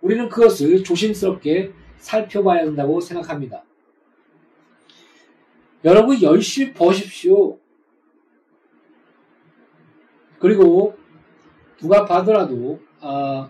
[0.02, 3.64] 우리는 그것을 조심스럽게 살펴봐야 한다고 생각합니다.
[5.86, 7.58] 여러분 열심히 버십시오.
[10.40, 10.96] 그리고
[11.78, 13.50] 누가 봐더라도 아,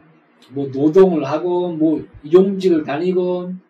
[0.50, 3.62] 뭐 노동을 하고 뭐 용직을 다니건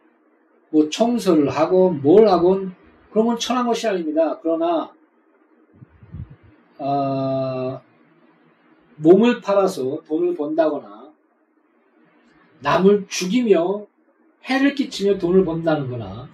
[0.69, 2.75] 뭐 청소를 하고 뭘 하건
[3.11, 4.39] 그런 건 천한 것이 아닙니다.
[4.41, 4.91] 그러나
[6.77, 7.81] 어,
[9.01, 11.11] 몸을 팔아서 돈을 번다거나
[12.59, 13.87] 남을 죽이며
[14.43, 16.29] 해를 끼치며 돈을 번다는 거나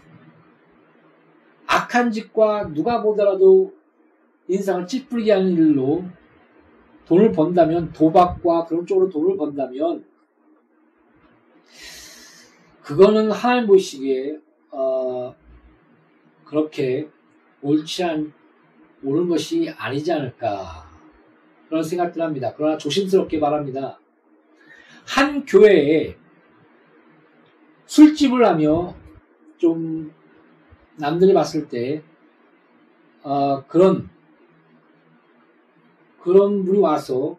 [1.65, 3.73] 악한 짓과 누가 보더라도
[4.47, 6.03] 인상을 찌푸리게 하는 일로
[7.05, 10.05] 돈을 번다면 도박과 그런 쪽으로 돈을 번다면
[12.81, 14.39] 그거는 하나님 보시기에
[14.71, 15.35] 어,
[16.45, 17.09] 그렇게
[17.61, 18.33] 옳지 않
[19.03, 20.86] 옳은 것이 아니지 않을까
[21.69, 22.53] 그런 생각들 합니다.
[22.55, 23.99] 그러나 조심스럽게 말합니다.
[25.05, 26.17] 한 교회에
[27.85, 28.95] 술집을 하며
[29.57, 30.13] 좀
[30.97, 32.03] 남들이 봤을 때
[33.23, 34.09] 어, 그런
[36.21, 37.37] 그런 분이 와서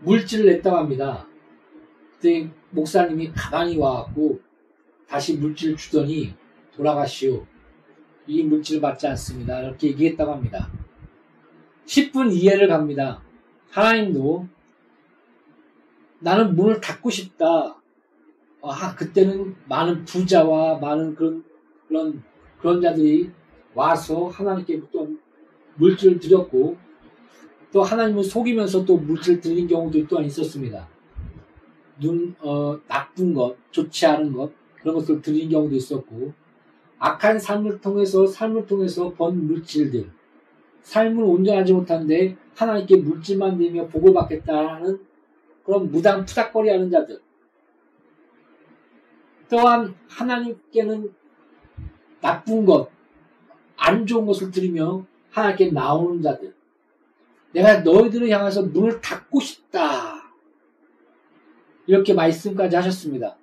[0.00, 1.26] 물질을 냈다고 합니다.
[2.12, 4.40] 그때 목사님이 가만히 와갖고
[5.06, 6.34] 다시 물질을 주더니
[6.74, 7.46] 돌아가시오.
[8.26, 9.60] 이 물질을 받지 않습니다.
[9.60, 10.70] 이렇게 얘기했다고 합니다.
[11.90, 13.20] 10분 이해를 갑니다.
[13.70, 14.46] 하나님도
[16.20, 17.76] 나는 문을 닫고 싶다.
[18.62, 21.42] 아, 그때는 많은 부자와 많은 그런,
[21.88, 22.22] 그런,
[22.60, 23.30] 그런 자들이
[23.74, 25.16] 와서 하나님께 또
[25.76, 26.76] 물질을 드렸고,
[27.72, 30.88] 또 하나님을 속이면서 또 물질을 드린 경우도 또한 있었습니다.
[31.98, 36.32] 눈, 어, 나쁜 것, 좋지 않은 것, 그런 것을 드린 경우도 있었고,
[37.00, 40.19] 악한 삶을 통해서, 삶을 통해서 번 물질들,
[40.82, 45.00] 삶을 온전하지 못한데 하나님께 물질만 내며 복을 받겠다는
[45.64, 47.20] 그런 무당 푸닥거리 하는 자들,
[49.48, 51.12] 또한 하나님께는
[52.20, 52.90] 나쁜 것,
[53.76, 56.54] 안 좋은 것을 들으며 하나님께 나오는 자들.
[57.52, 60.32] 내가 너희들을 향해서 문을 닫고 싶다.
[61.86, 63.36] 이렇게 말씀까지 하셨습니다.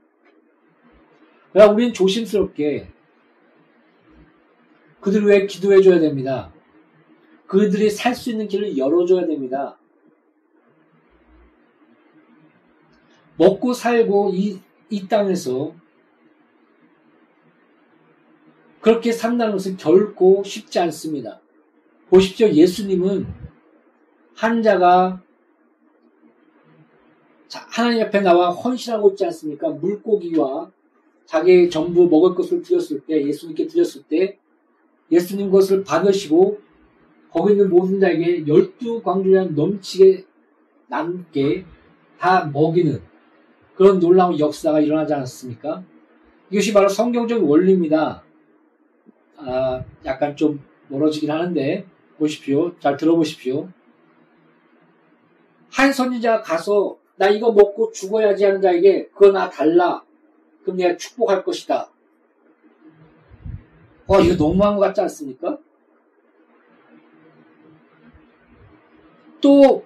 [1.51, 2.89] 그러나 우리는 조심스럽게
[5.01, 6.53] 그들 위해 기도해 줘야 됩니다.
[7.47, 9.77] 그들이 살 수 있는 길을 열어줘야 됩니다.
[13.37, 15.73] 먹고 살고 이, 이 땅에서
[18.81, 21.41] 그렇게 산다는 것은 결코 쉽지 않습니다.
[22.09, 22.49] 보십시오.
[22.49, 23.27] 예수님은
[24.35, 25.21] 한 자가
[27.49, 29.69] 하나님 앞에 나와 헌신하고 있지 않습니까?
[29.69, 30.71] 물고기와
[31.25, 34.37] 자기의 전부 먹을 것을 드렸을 때, 예수님께 드렸을 때,
[35.11, 36.59] 예수님 것을 받으시고,
[37.37, 40.25] 거기 있는 모든 자에게 열두 광주량 넘치게
[40.87, 41.65] 남게
[42.17, 42.99] 다 먹이는
[43.75, 45.83] 그런 놀라운 역사가 일어나지 않았습니까?
[46.49, 48.23] 이것이 바로 성경적 원리입니다.
[49.37, 51.85] 아, 약간 좀 멀어지긴 하는데
[52.17, 52.73] 보십시오.
[52.79, 53.69] 잘 들어보십시오.
[55.69, 60.03] 한 선지자가 가서 나 이거 먹고 죽어야지 하는 자에게 그거 나 달라.
[60.63, 61.91] 그럼 내가 축복할 것이다.
[64.07, 65.59] 와 이거 너무한 것 같지 않습니까?
[69.41, 69.85] 또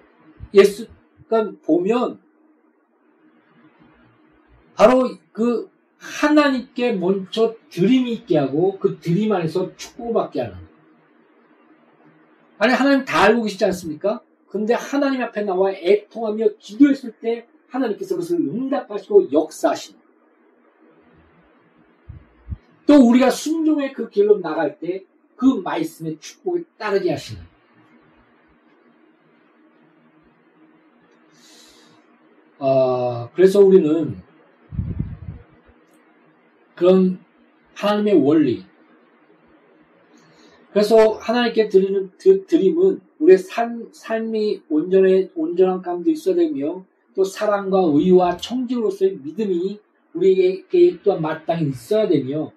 [0.54, 0.86] 예수
[1.28, 2.20] 그러니까 보면
[4.74, 10.56] 바로 그 하나님께 먼저 드림이 있게 하고 그 드림 안에서 축복을 받게 하는.
[12.58, 14.20] 아니, 하나님 다 알고 계시지 않습니까?
[14.48, 20.00] 근데 하나님 앞에 나와 애통하며 기도했을 때 하나님께서 그것을 응답하시고 역사하시는.
[22.86, 25.04] 또 우리가 순종의 그 길로 나갈 때
[25.42, 27.42] 그 말씀의 축복을 따르게 하시는.
[32.64, 34.22] 어, 그래서 우리는
[36.76, 37.18] 그런
[37.74, 38.64] 하나님의 원리.
[40.70, 46.84] 그래서 하나님께 드리는 드림은 우리의 삶, 삶이 온전해 온전한 감도 있어야 되며
[47.16, 49.80] 또 사랑과 의와 청지로서의 믿음이
[50.14, 52.52] 우리에게 또한 마땅히 있어야 되며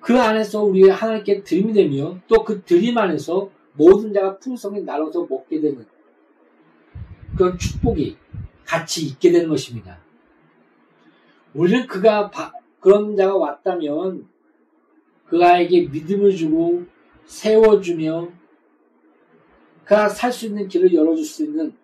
[0.00, 5.60] 그 안에서 우리 하나님께 드림이 되며 또 그 드림 안에서 모든 자가 풍성히 나눠서 먹게
[5.60, 5.86] 되는
[7.40, 8.18] 그런 축복이
[8.66, 9.98] 같이 있게 되는 것입니다.
[11.54, 14.28] 우리는 그가 바, 그런 자가 왔다면
[15.24, 16.84] 그아에게 믿음을 주고
[17.24, 18.28] 세워주며
[19.84, 21.74] 그가 살 수 있는 길을 열어줄 수 있는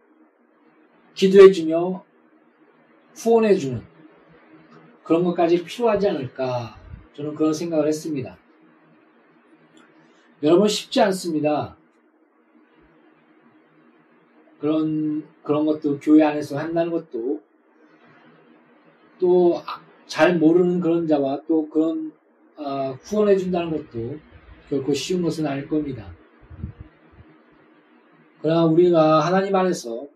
[1.14, 2.04] 기도해주며
[3.14, 3.82] 후원해주는
[5.04, 6.78] 그런 것까지 필요하지 않을까
[7.14, 8.36] 저는 그런 생각을 했습니다.
[10.42, 11.78] 여러분 쉽지 않습니다.
[14.66, 17.40] 그런 그런 것도 교회 안에서 한다는 것도
[19.20, 19.62] 또
[20.06, 22.12] 잘 모르는 그런 자와 또 그런
[22.56, 24.18] 어, 후원해 준다는 것도
[24.68, 26.14] 결코 쉬운 것은 아닐 겁니다.
[28.40, 30.06] 그러나 우리가 하나님 안에서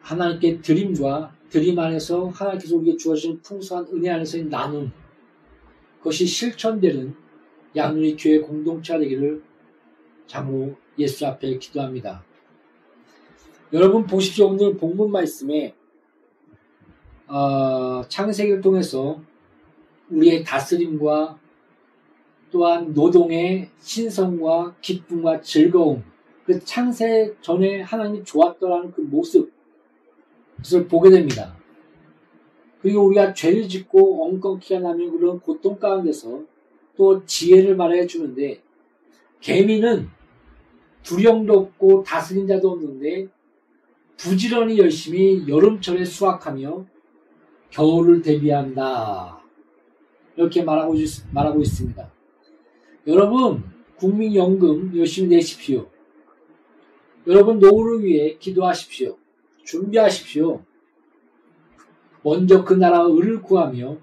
[0.00, 4.90] 하나님께 드림과 드림 안에서 하나님께서 우리에게 주어진 풍성한 은혜 안에서의 나눔
[5.98, 7.14] 그것이 실천되는
[7.74, 9.42] 양누리 교회 공동체가 되기를
[10.26, 12.25] 참으로 예수 앞에 기도합니다.
[13.72, 14.46] 여러분 보십시오.
[14.46, 15.74] 오늘 본문 말씀에
[17.26, 19.20] 어, 창세기를 통해서
[20.08, 21.36] 우리의 다스림과
[22.52, 26.04] 또한 노동의 신성과 기쁨과 즐거움,
[26.44, 29.52] 그 창세 전에 하나님이 좋았더라는 그 모습,
[30.58, 31.56] 그것을 보게 됩니다.
[32.80, 36.44] 그리고 우리가 죄를 짓고 엉겅퀴가 나면 그런 고통 가운데서
[36.96, 38.62] 또 지혜를 말해 주는데,
[39.40, 40.08] 개미는
[41.02, 43.28] 두령도 없고 다스린 자도 없는데,
[44.16, 46.86] 부지런히 열심히 여름철에 수확하며
[47.70, 49.42] 겨울을 대비한다.
[50.36, 50.94] 이렇게 말하고,
[51.32, 52.12] 말하고 있습니다.
[53.06, 53.64] 여러분,
[53.96, 55.88] 국민연금 열심히 내십시오.
[57.26, 59.16] 여러분, 노후를 위해 기도하십시오.
[59.64, 60.62] 준비하십시오.
[62.22, 63.98] 먼저 그 나라의 을을 구하며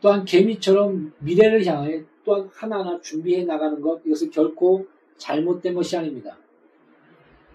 [0.00, 4.86] 또한 개미처럼 미래를 향해 또한 하나하나 준비해 나가는 것, 이것은 결코
[5.18, 6.36] 잘못된 것이 아닙니다.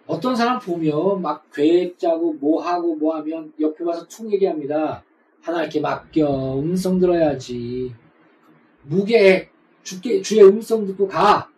[0.10, 5.04] 어떤 사람 보면 막 계획 짜고 뭐 하고 뭐 하면 옆에 와서 툭 얘기합니다.
[5.44, 7.94] 하나님께 맡겨 음성 들어야지.
[8.82, 9.52] 무계
[9.84, 11.52] 주께 주의 음성 듣고 가.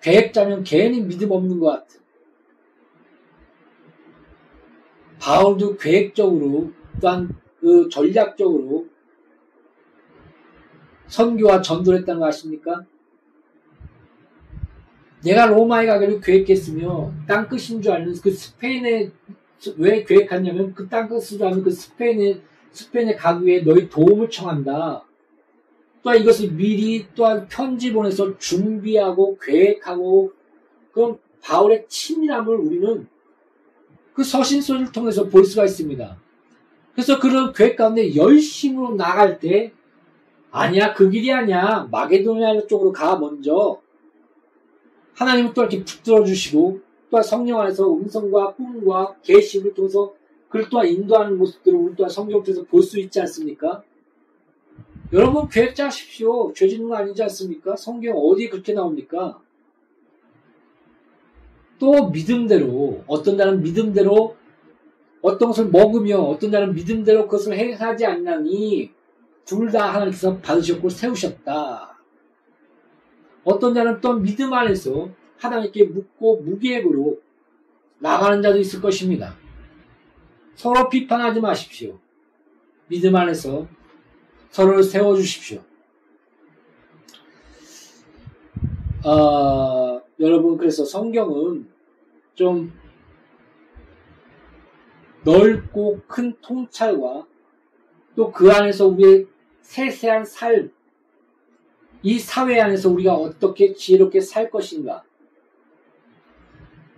[0.00, 2.00] 계획 짜면 괜히 믿음 없는 것 같아.
[5.18, 6.70] 바울도 계획적으로
[7.00, 8.86] 또한 그 전략적으로
[11.08, 12.86] 선교와 전도를 했다는 거 아십니까?
[15.26, 19.10] 내가 로마에 가기를 계획했으며 땅 끝인 줄 아는 그 스페인에
[19.76, 25.02] 왜 계획했냐면 그 땅 끝인 줄 아는 그 스페인에 스페인에 가기 위해 너희 도움을 청한다.
[26.02, 30.32] 또한 이것을 미리 또한 편지 보내서 준비하고 계획하고
[30.92, 33.08] 그럼 바울의 친밀함을 우리는
[34.14, 36.16] 그 서신서를 통해서 볼 수가 있습니다.
[36.94, 39.72] 그래서 그런 계획 가운데 열심으로 나갈 때
[40.52, 43.80] 아니야 그 길이 아니야 마게도니아 쪽으로 가 먼저
[45.16, 50.14] 하나님은 또 이렇게 붙들어 주시고 또한 성령 안에서 음성과 꿈과 계시를 통해서
[50.48, 53.82] 그를 또한 인도하는 모습들을 우리 또한 성경 통해서 볼 수 있지 않습니까?
[55.12, 56.52] 여러분 계획 짜십시오.
[56.52, 57.76] 죄 짓는 거 아니지 않습니까?
[57.76, 59.40] 성경 어디에 그렇게 나옵니까?
[61.78, 64.36] 또 믿음대로 어떤 자는 믿음대로
[65.22, 68.92] 어떤 것을 먹으며 어떤 자는 믿음대로 그것을 행하지 않나니
[69.44, 71.95] 둘 다 하나님께서 받으셨고 세우셨다.
[73.46, 77.20] 어떤 자는 또 믿음 안에서 하나님께 묻고 무계획으로
[78.00, 79.36] 나가는 자도 있을 것입니다.
[80.56, 81.96] 서로 비판하지 마십시오.
[82.88, 83.68] 믿음 안에서
[84.50, 85.62] 서로를 세워주십시오.
[89.04, 91.68] 어, 여러분, 그래서 성경은
[92.34, 92.72] 좀
[95.22, 97.26] 넓고 큰 통찰과
[98.16, 99.26] 또 그 안에서 우리의
[99.60, 100.72] 세세한 삶,
[102.06, 105.02] 이 사회 안에서 우리가 어떻게 지혜롭게 살 것인가.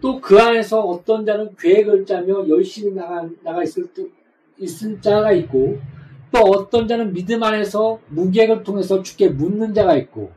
[0.02, 3.88] 또 그 안에서 어떤 자는 계획을 짜며 열심히 나가, 나가 있을,
[4.58, 5.78] 있은 자가 있고,
[6.30, 10.30] 또 어떤 자는 믿음 안에서 무계획을 통해서 주께 묻는 자가 있고,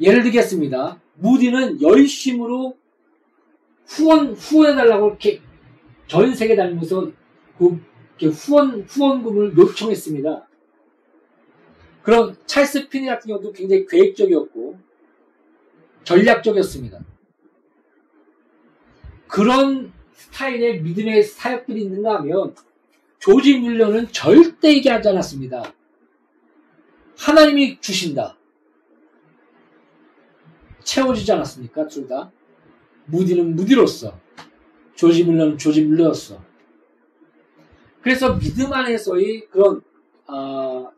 [0.00, 1.00] 예를 들겠습니다.
[1.16, 2.76] 무디는 열심으로
[3.84, 5.40] 후원, 후원해달라고 이렇게
[6.06, 7.10] 전 세계 다니면서
[7.58, 7.80] 그
[8.28, 10.46] 후원, 후원금을 요청했습니다.
[12.02, 14.78] 그런 찰스 피니 같은 경우도 굉장히 계획적이었고
[16.04, 16.98] 전략적이었습니다.
[19.28, 22.54] 그런 스타일의 믿음의 사역들이 있는가 하면
[23.18, 25.72] 조지 뮬러는 절대 얘기하지 않았습니다.
[27.16, 28.36] 하나님이 주신다.
[30.82, 31.86] 채워지지 않았습니까?
[31.86, 32.32] 둘 다.
[33.06, 34.18] 무디는 무디로서,
[34.94, 36.42] 조지 뮬러는 조지 뮬러였어.
[38.00, 39.82] 그래서 믿음 안에서의 그런,
[40.26, 40.90] 어,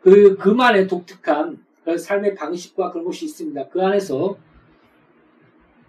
[0.00, 3.68] 그, 그만의 독특한 그런 삶의 방식과 그런 것이 있습니다.
[3.68, 4.36] 그 안에서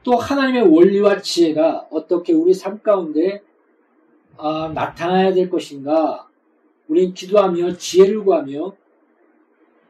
[0.03, 3.41] 또 하나님의 원리와 지혜가 어떻게 우리 삶 가운데
[4.37, 6.27] 어, 나타나야 될 것인가?
[6.87, 8.75] 우린 기도하며 지혜를 구하며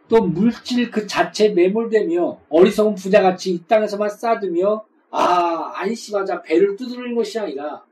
[0.08, 7.40] 또 물질 그 자체에 매몰되며 어리석은 부자같이 이 땅에서만 쌓으며 아 안심하자 배를 두드리는 것이
[7.40, 7.84] 아니라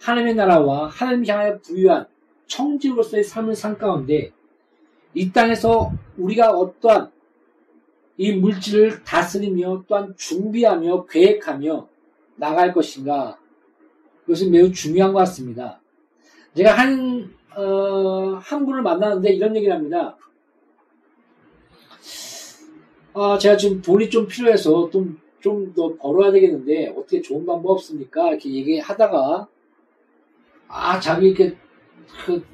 [0.00, 2.06] 하나님의 나라와 하나님 향하여 부유한
[2.46, 4.30] 청지로서의 삶을 산 가운데
[5.16, 7.10] 이 땅에서 우리가 어떠한
[8.18, 11.88] 이 물질을 다스리며 또한 준비하며 계획하며
[12.36, 13.38] 나갈 것인가
[14.20, 15.80] 그것은 매우 중요한 것 같습니다.
[16.54, 20.18] 제가 한, 어, 한 분을 만나는데 이런 얘기를 합니다.
[23.14, 28.28] 아, 제가 지금 돈이 좀 필요해서 좀, 좀 더 벌어야 되겠는데 어떻게 좋은 방법 없습니까?
[28.28, 29.48] 이렇게 얘기하다가
[30.68, 31.56] 아, 자기 이렇게
[32.26, 32.44] 그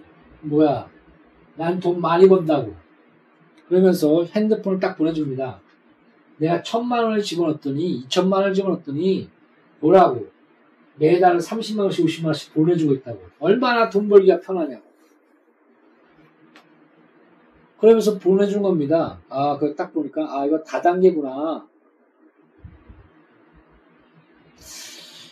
[0.43, 0.92] 뭐야
[1.57, 2.75] 난 돈 많이 번다고
[3.69, 5.61] 그러면서 핸드폰을 딱 보내줍니다.
[6.39, 9.29] 내가 천만 원을 집어넣었더니 이천만 원을 집어넣었더니
[9.81, 10.27] 뭐라고
[10.97, 14.83] 매달 30만 원씩 50만 원씩 보내주고 있다고 얼마나 돈 벌기가 편하냐고
[17.79, 19.19] 그러면서 보내준 겁니다.
[19.29, 21.67] 아, 그딱 보니까 아 이거 다단계구나.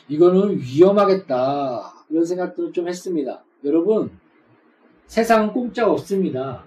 [0.09, 1.95] 이거는 위험하겠다.
[2.09, 3.45] 이런 생각들을 좀 했습니다.
[3.63, 4.11] 여러분,
[5.11, 6.65] 세상은 공짜가 없습니다.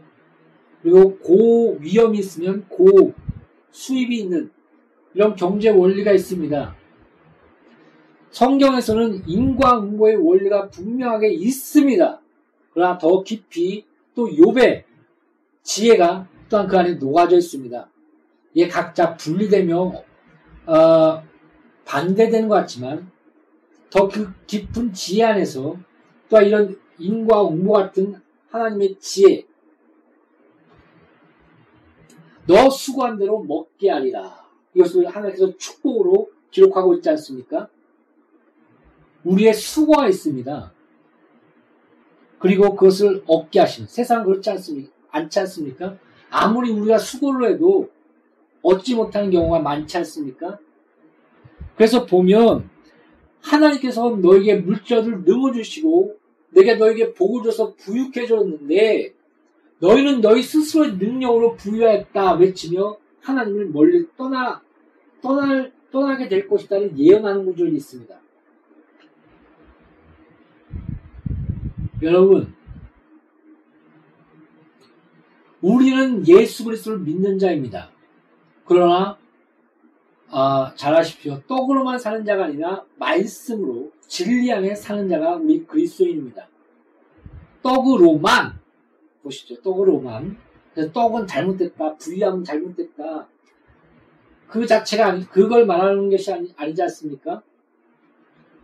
[0.82, 3.14] 그리고 고 위험이 있으면 고
[3.72, 4.52] 수입이 있는
[5.14, 6.76] 이런 경제 원리가 있습니다.
[8.32, 12.20] 성경에서는 인과응보의 원리가 분명하게 있습니다.
[12.74, 14.84] 그러나 더 깊이 또 욥의
[15.62, 17.90] 지혜가 또한 그 안에 녹아져 있습니다.
[18.56, 20.04] 이게 각자 분리되며
[20.66, 21.24] 어,
[21.86, 23.10] 반대되는 것 같지만
[23.90, 25.78] 더 그 깊은 지혜 안에서
[26.28, 28.22] 또 이런 인과응보 같은
[28.54, 29.46] 하나님의 지혜
[32.46, 34.44] 너 수고한 대로 먹게 하리라.
[34.76, 37.70] 이것을 하나님께서 축복으로 기록하고 있지 않습니까?
[39.24, 40.72] 우리의 수고가 있습니다.
[42.38, 44.92] 그리고 그것을 얻게 하시는 세상은 그렇지 않습니까?
[45.10, 45.98] 않지 않습니까?
[46.30, 47.90] 아무리 우리가 수고를 해도
[48.62, 50.60] 얻지 못하는 경우가 많지 않습니까?
[51.76, 52.70] 그래서 보면
[53.42, 56.23] 하나님께서 너에게 물자를 넣어주시고
[56.54, 59.14] 내가 너에게 복을 줘서 부유해 줬는데
[59.80, 64.62] 너희는 너희 스스로의 능력으로 부유했다 외치며 하나님을 멀리 떠나
[65.22, 68.20] 떠날 떠나게 될 것이다는 예언하는 구절이 있습니다.
[72.02, 72.54] 여러분,
[75.62, 77.92] 우리는 예수 그리스도를 믿는 자입니다.
[78.66, 79.18] 그러나
[80.36, 81.40] 아, 잘 아십시오.
[81.48, 86.48] 떡으로만 사는 자가 아니라 말씀으로 진리 안에 사는 자가 우리 그리스도인입니다.
[87.62, 88.60] 떡으로만
[89.22, 89.62] 보시죠.
[89.62, 90.36] 떡으로만.
[90.74, 91.98] 그래서 떡은 잘못됐다.
[91.98, 93.28] 부위함은 잘못됐다.
[94.48, 97.44] 그 자체가 아니, 그걸 말하는 것이 아니, 아니지 않습니까?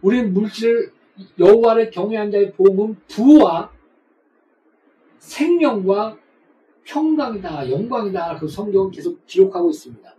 [0.02, 0.92] 우리는 물질을
[1.38, 3.72] 여호와를 경외한 자의 복음은 부와
[5.20, 6.18] 생명과
[6.84, 8.40] 평강이다, 영광이다.
[8.40, 10.19] 그 성경은 계속 기록하고 있습니다.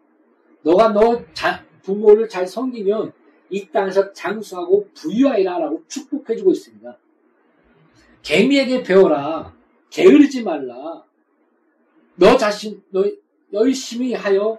[0.62, 3.12] 너가 너 자, 부모를 잘 섬기면
[3.50, 6.98] 이 땅에서 장수하고 부유하리라라고 축복해주고 있습니다.
[8.22, 9.54] 개미에게 배워라.
[9.90, 11.04] 게으르지 말라.
[12.14, 13.04] 너 자신, 너
[13.52, 14.58] 열심히 하여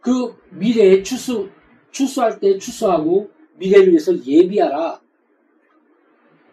[0.00, 1.48] 그 미래에 추수,
[1.90, 5.00] 추수할 때 추수하고 미래를 위해서 예비하라.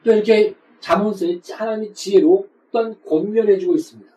[0.03, 4.11] 또 이렇게 자문서에 하나님의 지혜로 또한 권면해주고 있습니다.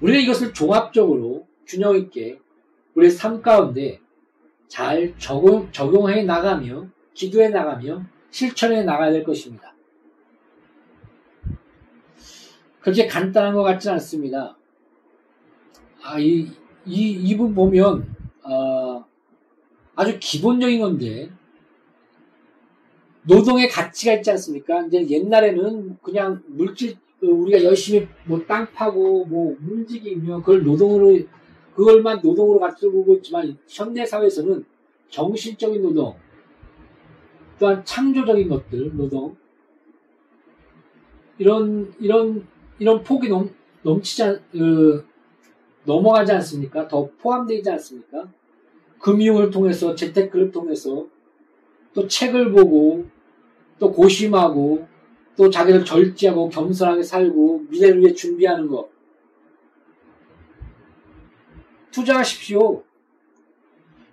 [0.00, 2.41] 우리가 이것을 종합적으로 균형 있게
[2.94, 4.00] 우리 삶 가운데
[4.68, 9.74] 잘 적용, 적용해 나가며 기도해 나가며 실천해 나가야 될 것입니다.
[12.80, 14.56] 그렇게 간단한 것 같지 않습니다.
[16.02, 16.48] 아, 이,
[16.84, 19.04] 이, 이분 보면, 어,
[19.94, 21.30] 아주 기본적인 건데,
[23.22, 24.84] 노동의 가치가 있지 않습니까?
[24.86, 31.20] 이제 옛날에는 그냥 물질, 우리가 열심히 뭐 땅 파고 뭐 움직이며 그걸 노동으로,
[31.74, 34.64] 그걸만 노동으로 가지고 있지만, 현대 사회에서는
[35.08, 36.14] 정신적인 노동,
[37.58, 39.36] 또한 창조적인 것들, 노동,
[41.38, 42.46] 이런, 이런
[42.78, 43.48] 이런 폭이 넘,
[43.82, 45.06] 넘치지 않, 그,
[45.84, 46.88] 넘어가지 않습니까?
[46.88, 48.28] 더 포함되지 않습니까?
[48.98, 51.06] 금융을 통해서, 재테크를 통해서,
[51.94, 53.06] 또 책을 보고,
[53.78, 54.86] 또 고심하고,
[55.36, 58.91] 또 자기를 절제하고 겸손하게 살고 미래를 위해 준비하는 것.
[61.92, 62.82] 투자하십시오.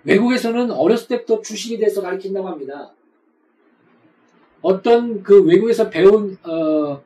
[0.03, 2.93] 외국에서는 어렸을 때부터 주식에 대해서 가르친다고 합니다.
[4.61, 7.01] 어떤 그 외국에서 배운 어,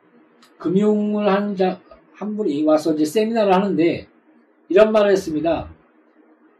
[0.57, 1.79] 금융을 하는 자,
[2.13, 4.07] 한 분이 와서 이제 세미나를 하는데
[4.69, 5.69] 이런 말을 했습니다.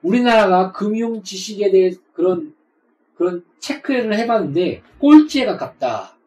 [0.01, 2.53] 우리나라가 금융 지식에 대해 그런
[3.16, 6.18] 그런 체크를 해봤는데 꼴찌에 가깝다.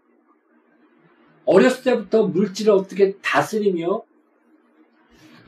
[1.44, 4.02] 어렸을 때부터 물질을 어떻게 다스리며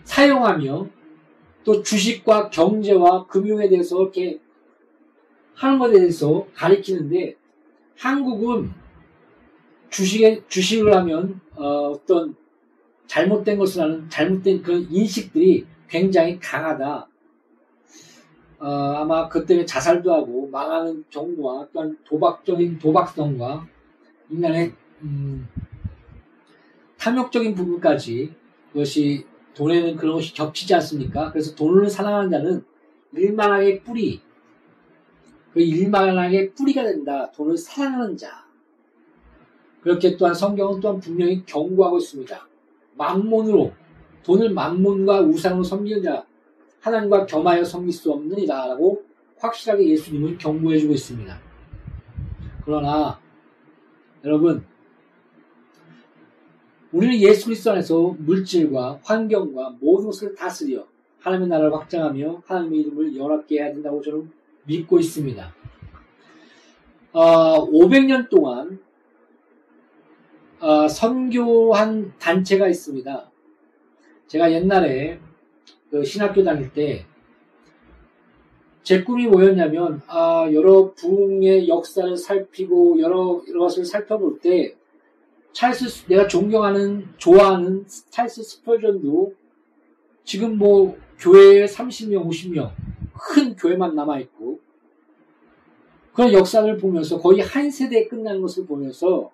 [0.05, 0.89] 사용하며
[1.65, 4.41] 또 주식과 경제와 금융에 대해서 이렇게
[5.55, 7.37] 하는 것에 대해서 가리키는데
[7.97, 8.71] 한국은
[9.91, 12.37] 주식에 주식을 하면 어, 떤
[13.07, 17.09] 잘못된 것을 하는 잘못된 그런 인식들이 굉장히 강하다.
[18.61, 23.67] 어, 아마 그 때문에 자살도 하고 망하는 경우와 또한 도박적인 도박성과
[24.31, 25.49] 인간의 음,
[26.99, 28.35] 탐욕적인 부분까지
[28.73, 29.25] 그것이
[29.59, 31.33] 돈에는 그런 것이 겹치지 않습니까?
[31.33, 32.65] 그래서 돈을 사랑하는 자는
[33.13, 34.21] 일만하게 뿌리,
[35.53, 37.33] 그 일만하게 뿌리가 된다.
[37.33, 38.47] 돈을 사랑하는 자.
[39.81, 42.49] 그렇게 또한 성경은 또한 분명히 경고하고 있습니다.
[42.97, 43.73] 만몬으로
[44.23, 46.25] 돈을 만몬과 우상으로 섬기는 자
[46.81, 49.03] 하나님과 겸하여 섬길 수 없느니라 라고
[49.39, 51.41] 확실하게 예수님은 경고해주고 있습니다.
[52.65, 53.19] 그러나
[54.25, 54.65] 여러분
[56.93, 60.86] 우리는 예수 그리스도 안에서 물질과 환경과 모든 것을 다스려
[61.20, 64.30] 하나님의 나라를 확장하며 하나님의 이름을 연합게 해야 된다고 저는
[64.64, 65.55] 믿고 있습니다.
[67.12, 68.78] 어, 500년 동안
[70.61, 73.30] 어, 선교한 단체가 있습니다.
[74.26, 75.18] 제가 옛날에
[75.91, 77.07] 그 신학교 다닐 때
[78.89, 84.78] 제 꿈이 뭐였냐면 아, 여러 부흥의 역사를 살피고 여러, 여러 것을 살펴볼 때
[85.59, 89.35] 찰스 내가 존경하는 좋아하는 찰스 스펄전도
[90.23, 92.71] 지금 뭐 교회에 30명 50명
[93.13, 94.61] 큰 교회만 남아 있고
[96.13, 99.33] 그런 역사를 보면서 거의 한 세대에 끝나는 것을 보면서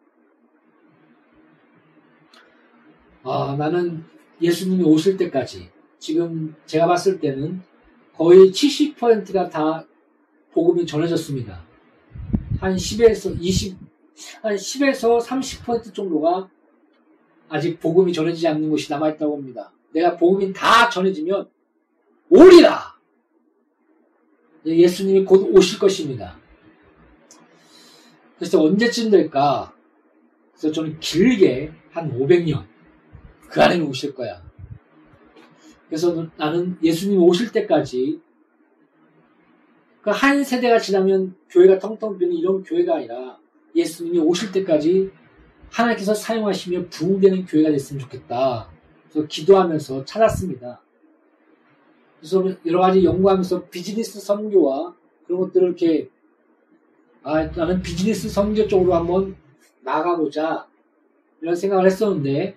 [3.22, 4.04] 아, 나는
[4.40, 5.68] 예수님이 오실 때까지
[5.98, 7.60] 지금 제가 봤을 때는
[8.14, 9.86] 거의 70%가 다
[10.52, 11.62] 복음이 전해졌습니다.
[12.60, 13.83] 한 10에서 20,
[14.42, 16.48] 한 10에서 30% 정도가
[17.48, 19.72] 아직 복음이 전해지지 않는 곳이 남아있다고 합니다.
[19.92, 21.48] 내가 복음이 다 전해지면
[22.30, 22.94] 오리라!
[24.64, 26.38] 예수님이 곧 오실 것입니다.
[28.38, 29.74] 그래서 언제쯤 될까?
[30.52, 32.66] 그래서 저는 길게 한 500년,
[33.48, 34.42] 그 안에는 오실 거야.
[35.88, 38.20] 그래서 나는 예수님 오실 때까지
[40.04, 43.38] 그 한 세대가 지나면 교회가 텅텅 비는 이런 교회가 아니라
[43.74, 45.10] 예수님이 오실 때까지
[45.70, 48.70] 하나님께서 사용하시며 부흥되는 교회가 됐으면 좋겠다.
[49.10, 50.80] 그래서 기도하면서 찾았습니다.
[52.18, 54.94] 그래서 여러 가지 연구하면서 비즈니스 선교와
[55.26, 56.08] 그런 것들을 이렇게
[57.22, 59.36] 아, 나는 비즈니스 선교 쪽으로 한번
[59.82, 60.66] 나가보자
[61.40, 62.56] 이런 생각을 했었는데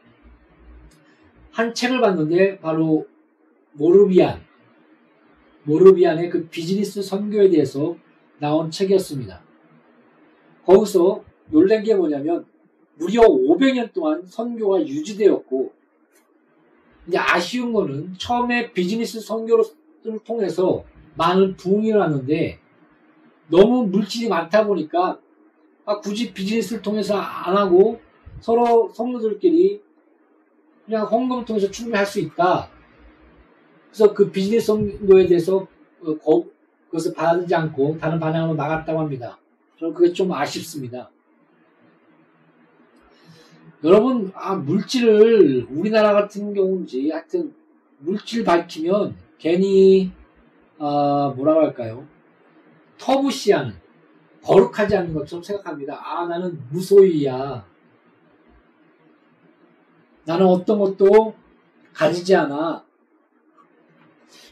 [1.51, 3.07] 한 책을 봤는데 바로
[3.73, 4.41] 모르비안
[5.63, 7.95] 모르비안의 그 비즈니스 선교에 대해서
[8.39, 9.46] 나온 책이었습니다.
[10.67, 12.45] 거기서 놀란 게 뭐냐면
[12.95, 15.71] 무려 500년 동안 선교가 유지되었고
[17.07, 19.63] 이제 아쉬운 거는 처음에 비즈니스 선교를
[20.25, 20.83] 통해서
[21.15, 22.59] 많은 부흥이 일어났는데
[23.49, 25.19] 너무 물질이 많다 보니까
[25.85, 28.01] 아, 굳이 비즈니스를 통해서 안 하고
[28.41, 29.81] 서로 성도들끼리
[30.85, 32.69] 그냥 헌금을 통해서 충분히 할 수 있다.
[33.89, 35.65] 그래서 그 비즈니스 선교에 대해서
[36.25, 36.43] 어,
[36.87, 39.39] 그것을 받아들이지 않고 다른 방향으로 나갔다고 합니다.
[39.79, 41.09] 저는 그게 좀 아쉽습니다.
[43.83, 47.53] 여러분, 아, 물질을 우리나라 같은 경우인지 하여튼
[47.99, 50.11] 물질 밝히면 괜히
[50.79, 52.07] 어, 뭐라고 할까요?
[52.97, 53.73] 터부시하는
[54.43, 55.99] 거룩하지 않는 것처럼 생각합니다.
[56.01, 57.65] 아, 나는 무소유야.
[60.25, 61.35] 나는 어떤 것도
[61.93, 62.83] 가지지 않아.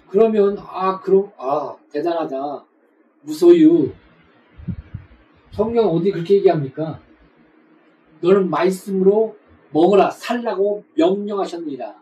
[0.09, 2.65] 그러면, 아, 그럼, 아, 대단하다.
[3.21, 3.91] 무소유.
[5.55, 6.99] 성경 어디 그렇게 얘기합니까?
[8.19, 9.37] 너는 말씀으로
[9.71, 11.95] 먹으라, 살라고 명령하셨느니라.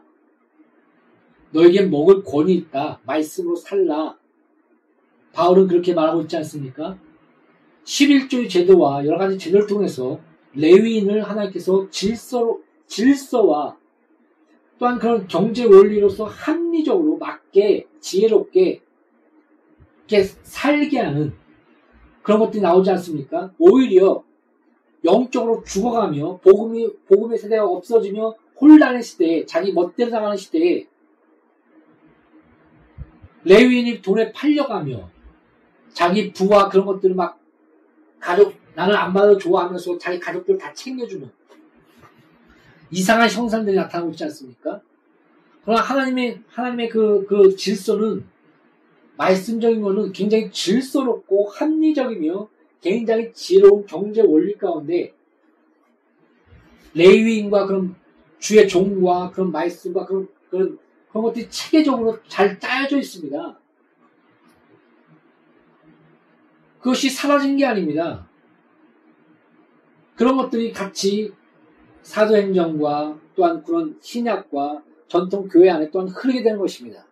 [1.52, 3.00] 너에게 먹을 권이 있다.
[3.06, 4.18] 말씀으로 살라.
[5.34, 6.98] 바울은 그렇게 말하고 있지 않습니까?
[7.84, 10.20] 11조의 제도와 여러 가지 제도를 통해서
[10.56, 13.78] 레위인을 하나님께서 질서로, 질서와
[14.80, 18.82] 또한 그런 경제 원리로서 합리적으로 맞게 지혜롭게
[20.08, 21.43] 이렇게 살게 하는
[22.24, 23.52] 그런 것들이 나오지 않습니까?
[23.60, 24.24] 오히려
[25.04, 30.88] 영적으로 죽어가며 복음이 복음의 세대가 없어지며 혼란의 시대에 자기 멋대로 나가는 시대에
[33.44, 35.10] 레위인이 돈에 팔려가며
[35.92, 37.40] 자기 부와 그런 것들을 막
[38.20, 41.30] 가족 나는 안 받아 좋아하면서 자기 가족들 다 챙겨주는
[42.90, 44.82] 이상한 형상들이 나타나고 있지 않습니까?
[45.64, 48.26] 그러나 하나님의 하나님의 그, 그 질서는
[49.18, 52.48] 말씀적인 것은 굉장히 질서롭고 합리적이며
[52.82, 55.14] 굉장히 지혜로운 경제 원리 가운데
[56.94, 57.96] 레위인과 그런
[58.40, 60.78] 주의 종과 그런 말씀과 그런 그런
[61.10, 63.60] 그런 것들이 체계적으로 잘 짜여져 있습니다.
[66.80, 68.28] 그것이 사라진 게 아닙니다.
[70.16, 71.32] 그런 것들이 같이
[72.02, 77.06] 사도행정과 또한 그런 신약과 전통 교회 안에 또한 흐르게 되는 것입니다.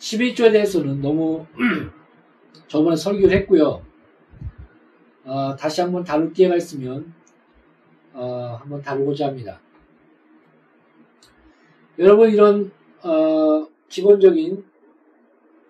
[0.00, 1.46] 11조에 대해서는 너무
[2.68, 3.84] 저번에 설교를 했고요.
[5.24, 7.12] 어, 다시 한번 다룰 기회가 있으면
[8.12, 9.60] 어, 한번 다루고자 합니다.
[11.98, 12.72] 여러분 이런
[13.02, 14.64] 어, 기본적인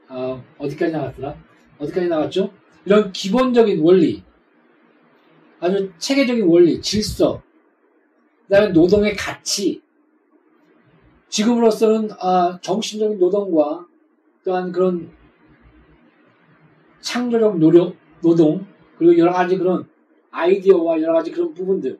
[0.08, 1.36] 어, 어디까지 나갔더라?
[1.78, 2.52] 어디까지 나갔죠?
[2.84, 4.22] 이런 기본적인 원리,
[5.58, 7.42] 아주 체계적인 원리, 질서,
[8.44, 9.82] 그다음에 노동의 가치,
[11.28, 13.86] 지금으로서는 아, 정신적인 노동과
[14.44, 15.10] 또한 그런
[17.00, 18.66] 창조적 노력, 노동,
[18.98, 19.88] 그리고 여러 가지 그런
[20.30, 21.98] 아이디어와 여러 가지 그런 부분들,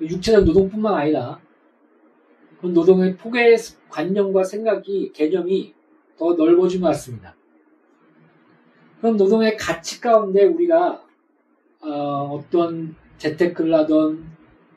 [0.00, 1.40] 육체적 노동뿐만 아니라
[2.60, 3.56] 그 노동의 폭의
[3.88, 5.74] 관념과 생각이 개념이
[6.18, 7.34] 더 넓어진 것 같습니다.
[9.00, 11.02] 그런 노동의 가치 가운데 우리가
[11.80, 14.24] 어, 떤 재테크를 하던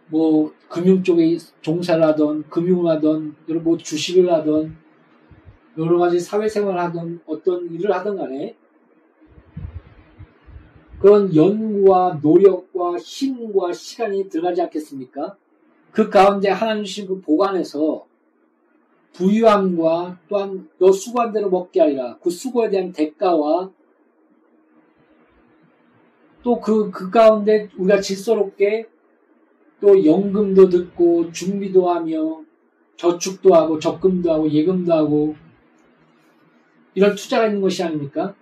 [0.07, 4.75] 뭐 금융 쪽에 종사를 하던 금융을 하던 여러 뭐 주식을 하던
[5.77, 8.55] 여러 가지 사회생활을 하던 어떤 일을 하던 간에
[10.99, 15.37] 그런 연구와 노력과 힘과 시간이 들어가지 않겠습니까?
[15.91, 18.05] 그 가운데 하나님 주신 그 보관에서
[19.13, 22.17] 부유함과 또한 너 수고한 대로 먹게 하리라.
[22.21, 23.71] 그 수고에 대한 대가와
[26.43, 28.87] 또 그, 그 가운데 우리가 질서롭게
[29.81, 32.41] 또 연금도 듣고 준비도 하며
[32.97, 35.35] 저축도 하고 적금도 하고 예금도 하고
[36.95, 38.35] 이런 투자가 있는 것이 아닙니까?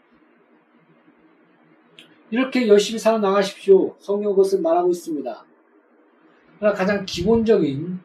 [2.29, 3.95] 이렇게 열심히 살아 나가십시오.
[3.99, 5.45] 성경 그것을 말하고 있습니다.
[6.59, 7.99] 그러나 가장 기본적인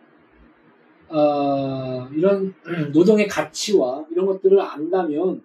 [1.09, 2.55] 어, 이런
[2.93, 5.43] 노동의 가치와 이런 것들을 안다면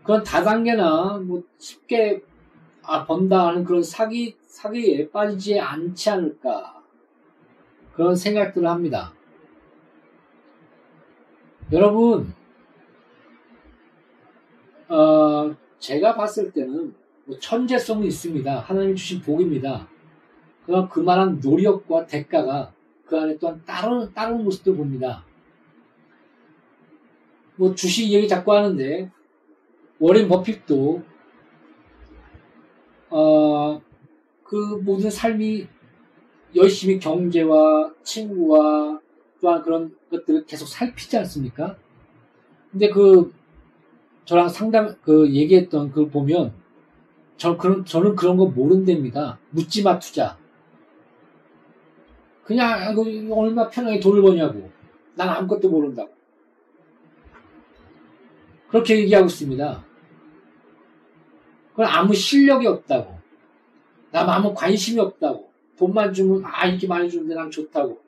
[0.00, 2.22] 그건 다단계나 뭐 쉽게
[2.82, 6.82] 아, 번다 하는 그런 사기 사기에 빠지지 않지 않을까
[7.94, 9.12] 그런 생각들을 합니다.
[11.70, 12.34] 여러분,
[14.92, 18.60] 어, 제가 봤을 때는 뭐 천재성이 있습니다.
[18.60, 19.88] 하나님 주신 복입니다.
[20.66, 22.74] 그러나 그만한 노력과 대가가
[23.06, 25.24] 그 안에 또한 다른, 다른 모습도 봅니다.
[27.56, 29.10] 뭐 주식 얘기 자꾸 하는데,
[29.98, 31.02] 워렌 버핏도,
[33.10, 33.82] 어,
[34.44, 35.66] 그 모든 삶이
[36.54, 39.00] 열심히 경제와 친구와
[39.40, 41.76] 또한 그런 것들을 계속 살피지 않습니까?
[42.70, 43.32] 근데 그,
[44.24, 46.54] 저랑 상담, 그 얘기했던 그걸 보면,
[47.36, 49.38] 저, 그런, 저는 그런 거 모른답니다.
[49.50, 50.38] 묻지마 투자.
[52.44, 52.94] 그냥
[53.30, 54.70] 얼마 편하게 돈을 버냐고.
[55.14, 56.12] 난 아무것도 모른다고.
[58.68, 59.84] 그렇게 얘기하고 있습니다.
[61.70, 63.18] 그건 아무 실력이 없다고.
[64.10, 65.52] 남 아무 관심이 없다고.
[65.76, 68.00] 돈만 주면 아 인기 많이 주는데 난 좋다고.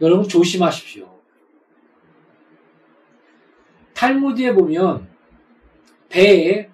[0.00, 1.17] 여러분 조심하십시오.
[3.98, 5.08] 탈무드에 보면
[6.08, 6.70] 배에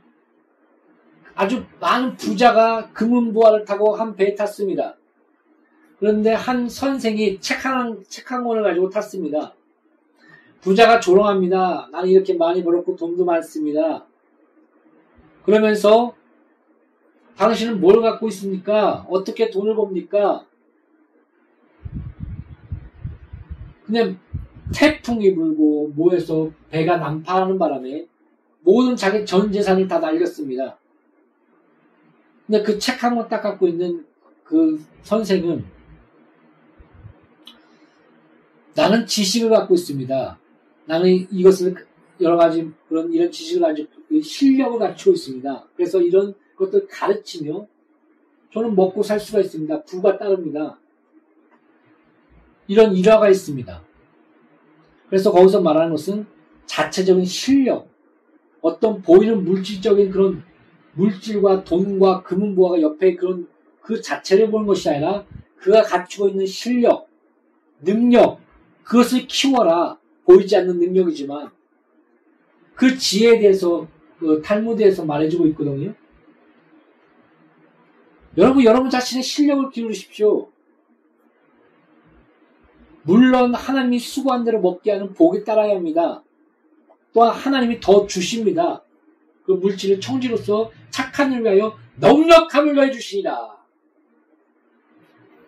[1.34, 4.96] 아주 많은 부자가 금은보화를 타고 한 배에 탔습니다.
[5.98, 9.54] 그런데 한 선생이 책 한, 책 한 권을 가지고 탔습니다.
[10.60, 11.88] 부자가 조롱합니다.
[11.90, 14.04] 나는 이렇게 많이 벌었고 돈도 많습니다.
[15.46, 16.14] 그러면서
[17.38, 19.06] 당신은 뭘 갖고 있습니까?
[19.08, 20.44] 어떻게 돈을 법니까?
[23.86, 24.16] 근데
[24.72, 28.06] 태풍이 불고 뭐해서 배가 난파하는 바람에
[28.62, 30.78] 모든 자기 전 재산을 다 날렸습니다.
[32.46, 34.04] 근데 그 책 한 권 딱 갖고 있는
[34.44, 35.64] 그 선생은
[38.74, 40.38] 나는 지식을 갖고 있습니다.
[40.86, 41.74] 나는 이것을
[42.20, 45.68] 여러 가지 그런 이런 지식을 가지고 실력을 갖추고 있습니다.
[45.76, 47.66] 그래서 이런 것들 가르치며
[48.52, 49.82] 저는 먹고 살 수가 있습니다.
[49.84, 50.78] 부가 따릅니다.
[52.66, 53.82] 이런 일화가 있습니다.
[55.14, 56.26] 그래서 거기서 말하는 것은
[56.66, 57.88] 자체적인 실력,
[58.60, 60.42] 어떤 보이는 물질적인 그런
[60.94, 63.46] 물질과 돈과 금은보화가 옆에 그런
[63.80, 65.24] 그 자체를 보는 것이 아니라
[65.58, 67.08] 그가 갖추고 있는 실력,
[67.80, 68.40] 능력,
[68.82, 70.00] 그것을 키워라.
[70.24, 71.48] 보이지 않는 능력이지만
[72.74, 73.86] 그 지혜에 대해서
[74.18, 75.94] 그 탈무드에서 말해주고 있거든요.
[78.36, 80.48] 여러분, 여러분 자신의 실력을 기울이십시오.
[83.04, 86.22] 물론 하나님이 수고한 대로 먹게 하는 복에 따라야 합니다.
[87.12, 88.82] 또한 하나님이 더 주십니다.
[89.44, 93.56] 그 물질을 청지로서 착한 일 위하여 넉넉함을 더해 주시니라.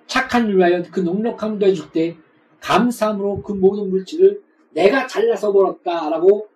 [0.07, 2.17] 착한 일 위하여 그 넉넉함을 더해 줄 때
[2.61, 4.43] 감사함으로 그 모든 물질을
[4.73, 6.49] 내가 잘라서 벌었다라고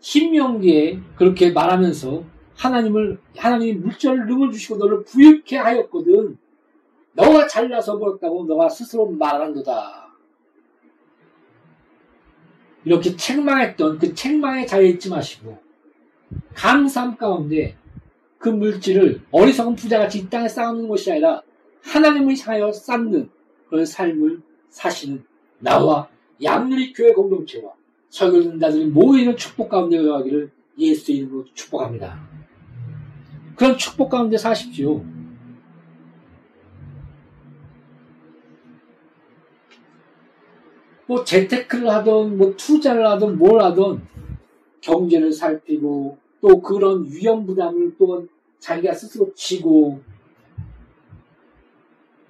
[0.00, 2.24] 신명기에 그렇게 말하면서
[2.56, 6.38] 하나님을 하나님이 물질을 능을 주시고 너를 부유케 하였거든.
[7.14, 10.01] 너가 잘나서 벌었다고 너가 스스로 말한도다.
[12.84, 15.58] 이렇게 책망했던 그 책망에 자리에 있지 마시고
[16.54, 17.76] 감삼 가운데
[18.38, 21.42] 그 물질을 어리석은 부자같이 이 땅에 쌓는 것이 아니라
[21.82, 23.30] 하나님을 향하여 쌓는
[23.68, 25.24] 그런 삶을 사시는
[25.58, 26.08] 나와
[26.42, 27.72] 양누리 교회 공동체와
[28.08, 32.20] 설교 듣자들이 모이는 축복 가운데 거하기를 예수 이름으로 축복합니다.
[33.56, 35.04] 그런 축복 가운데 사십시오.
[41.12, 44.00] 뭐 재테크를 하든 뭐 투자를 하든 뭘 하든
[44.80, 48.26] 경제를 살피고 또 그런 위험 부담을 또
[48.58, 50.00] 자기가 스스로 지고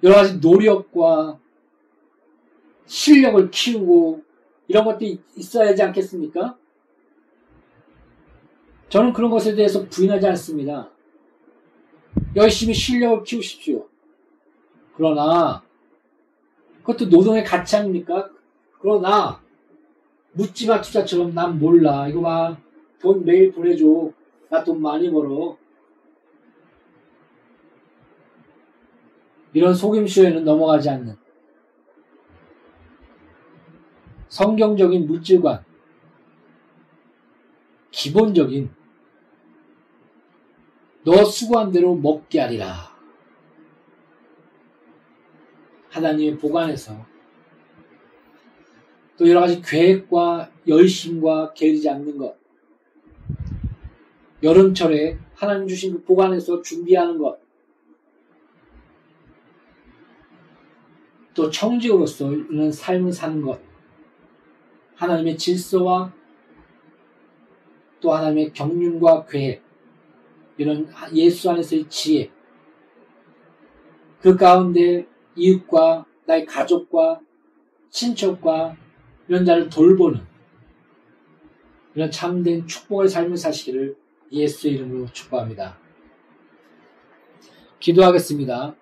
[0.03, 1.39] 여러 가지 노력과
[2.85, 4.21] 실력을 키우고
[4.67, 5.05] 이런 것도
[5.37, 6.57] 있어야 하지 않겠습니까?
[8.89, 10.91] 저는 그런 것에 대해서 부인하지 않습니다.
[12.35, 13.87] 열심히 실력을 키우십시오.
[14.97, 15.63] 그러나
[16.79, 18.29] 그것도 노동의 가치 아닙니까?
[18.83, 19.41] 그러나
[20.33, 22.05] 묻지마 투자처럼 난 몰라.
[22.09, 22.57] 이거 봐.
[22.99, 24.11] 돈 매일 보내줘.
[24.49, 25.57] 나 돈 많이 벌어.
[29.53, 31.15] 이런 속임수에는 넘어가지 않는
[34.27, 35.63] 성경적인 물질관,
[37.91, 38.69] 기본적인
[41.05, 42.91] 너 수고한 대로 먹게 하리라.
[45.89, 47.12] 하나님의 보관에서
[49.23, 52.35] 또 여러 가지 계획과 열심과 게으르지 않는 것.
[54.43, 57.39] 여름철에 하나님 주신 그 보관에서 준비하는 것.
[61.33, 63.61] 또 청직으로서 이런 삶을 사는 것.
[64.95, 66.13] 하나님의 질서와
[68.01, 69.63] 또 하나님의 경륜과 계획.
[70.57, 72.29] 이런 예수 안에서의 지혜.
[74.19, 75.07] 그 가운데
[75.37, 77.21] 이웃과 나의 가족과
[77.89, 78.82] 친척과
[79.27, 80.21] 이런 자를 돌보는
[81.95, 83.95] 이런 참된 축복의 삶을 사시기를
[84.31, 85.77] 예수의 이름으로 축복합니다.
[87.79, 88.75] 기도하겠습니다.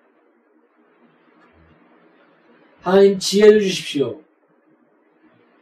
[2.80, 4.20] 하나님 지혜를 주십시오.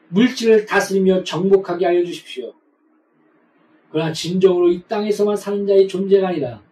[0.08, 2.54] 물질을 다스리며 정복하게 하여 주십시오.
[3.90, 6.62] 그러나 진정으로 이 땅에서만 사는 자의 존재가 아니라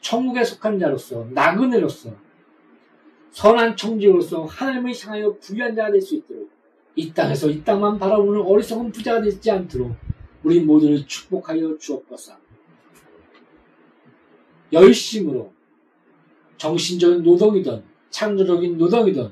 [0.00, 2.14] 천국에 속한 자로서 나그네로서
[3.30, 6.50] 선한 청지로서 하나님을 향하여 부유한 자가 될 수 있도록
[6.96, 9.94] 이 땅에서 이 땅만 바라보는 어리석은 부자가 되지 않도록
[10.42, 12.34] 우리 모두를 축복하여 주옵소서.
[14.72, 15.52] 열심으로
[16.56, 19.30] 정신적인 노동이든 창조적인 노동이든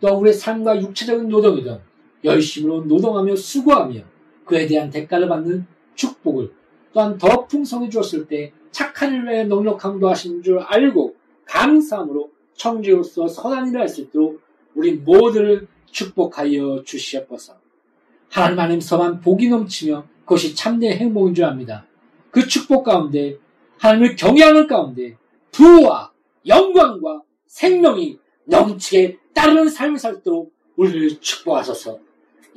[0.00, 1.78] 또 우리의 삶과 육체적인 노동이든
[2.24, 4.00] 열심으로 노동하며 수고하며
[4.44, 6.52] 그에 대한 대가를 받는 축복을
[6.92, 11.14] 또한 더 풍성해 주었을 때 착한 일 외에 넉넉함도 하신 줄 알고
[11.44, 14.40] 감사함으로 청지로서 선한 일을 할 수 있도록
[14.74, 17.56] 우리 모두를 축복하여 주시옵소서.
[18.30, 21.86] 하나님 안에서만 복이 넘치며 그것이 참된 행복인 줄 압니다.
[22.30, 23.36] 그 축복 가운데
[23.78, 25.16] 하나님을 경외하는 가운데
[25.52, 26.12] 부와
[26.46, 31.98] 영광과 생명이 넘치게 따르는 삶을 살도록 우리를 축복하소서.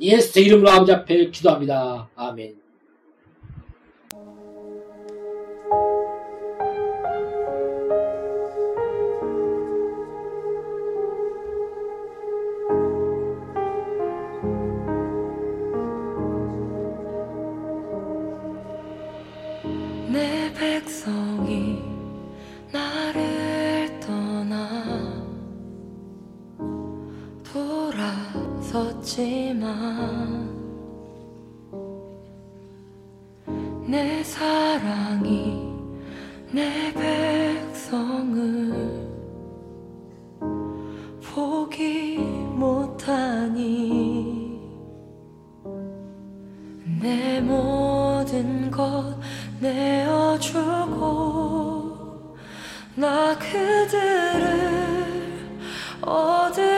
[0.00, 2.08] 예수 이름으로 아버지 앞에 기도합니다.
[2.14, 2.61] 아멘.
[33.86, 35.70] 내 사랑이
[36.50, 38.72] 내 백성을
[41.22, 42.16] 포기
[42.56, 43.62] 못하니
[47.02, 49.18] 내 모든 것
[49.60, 51.02] 내어주고
[52.96, 55.12] 나 그들을
[56.00, 56.71] 얻으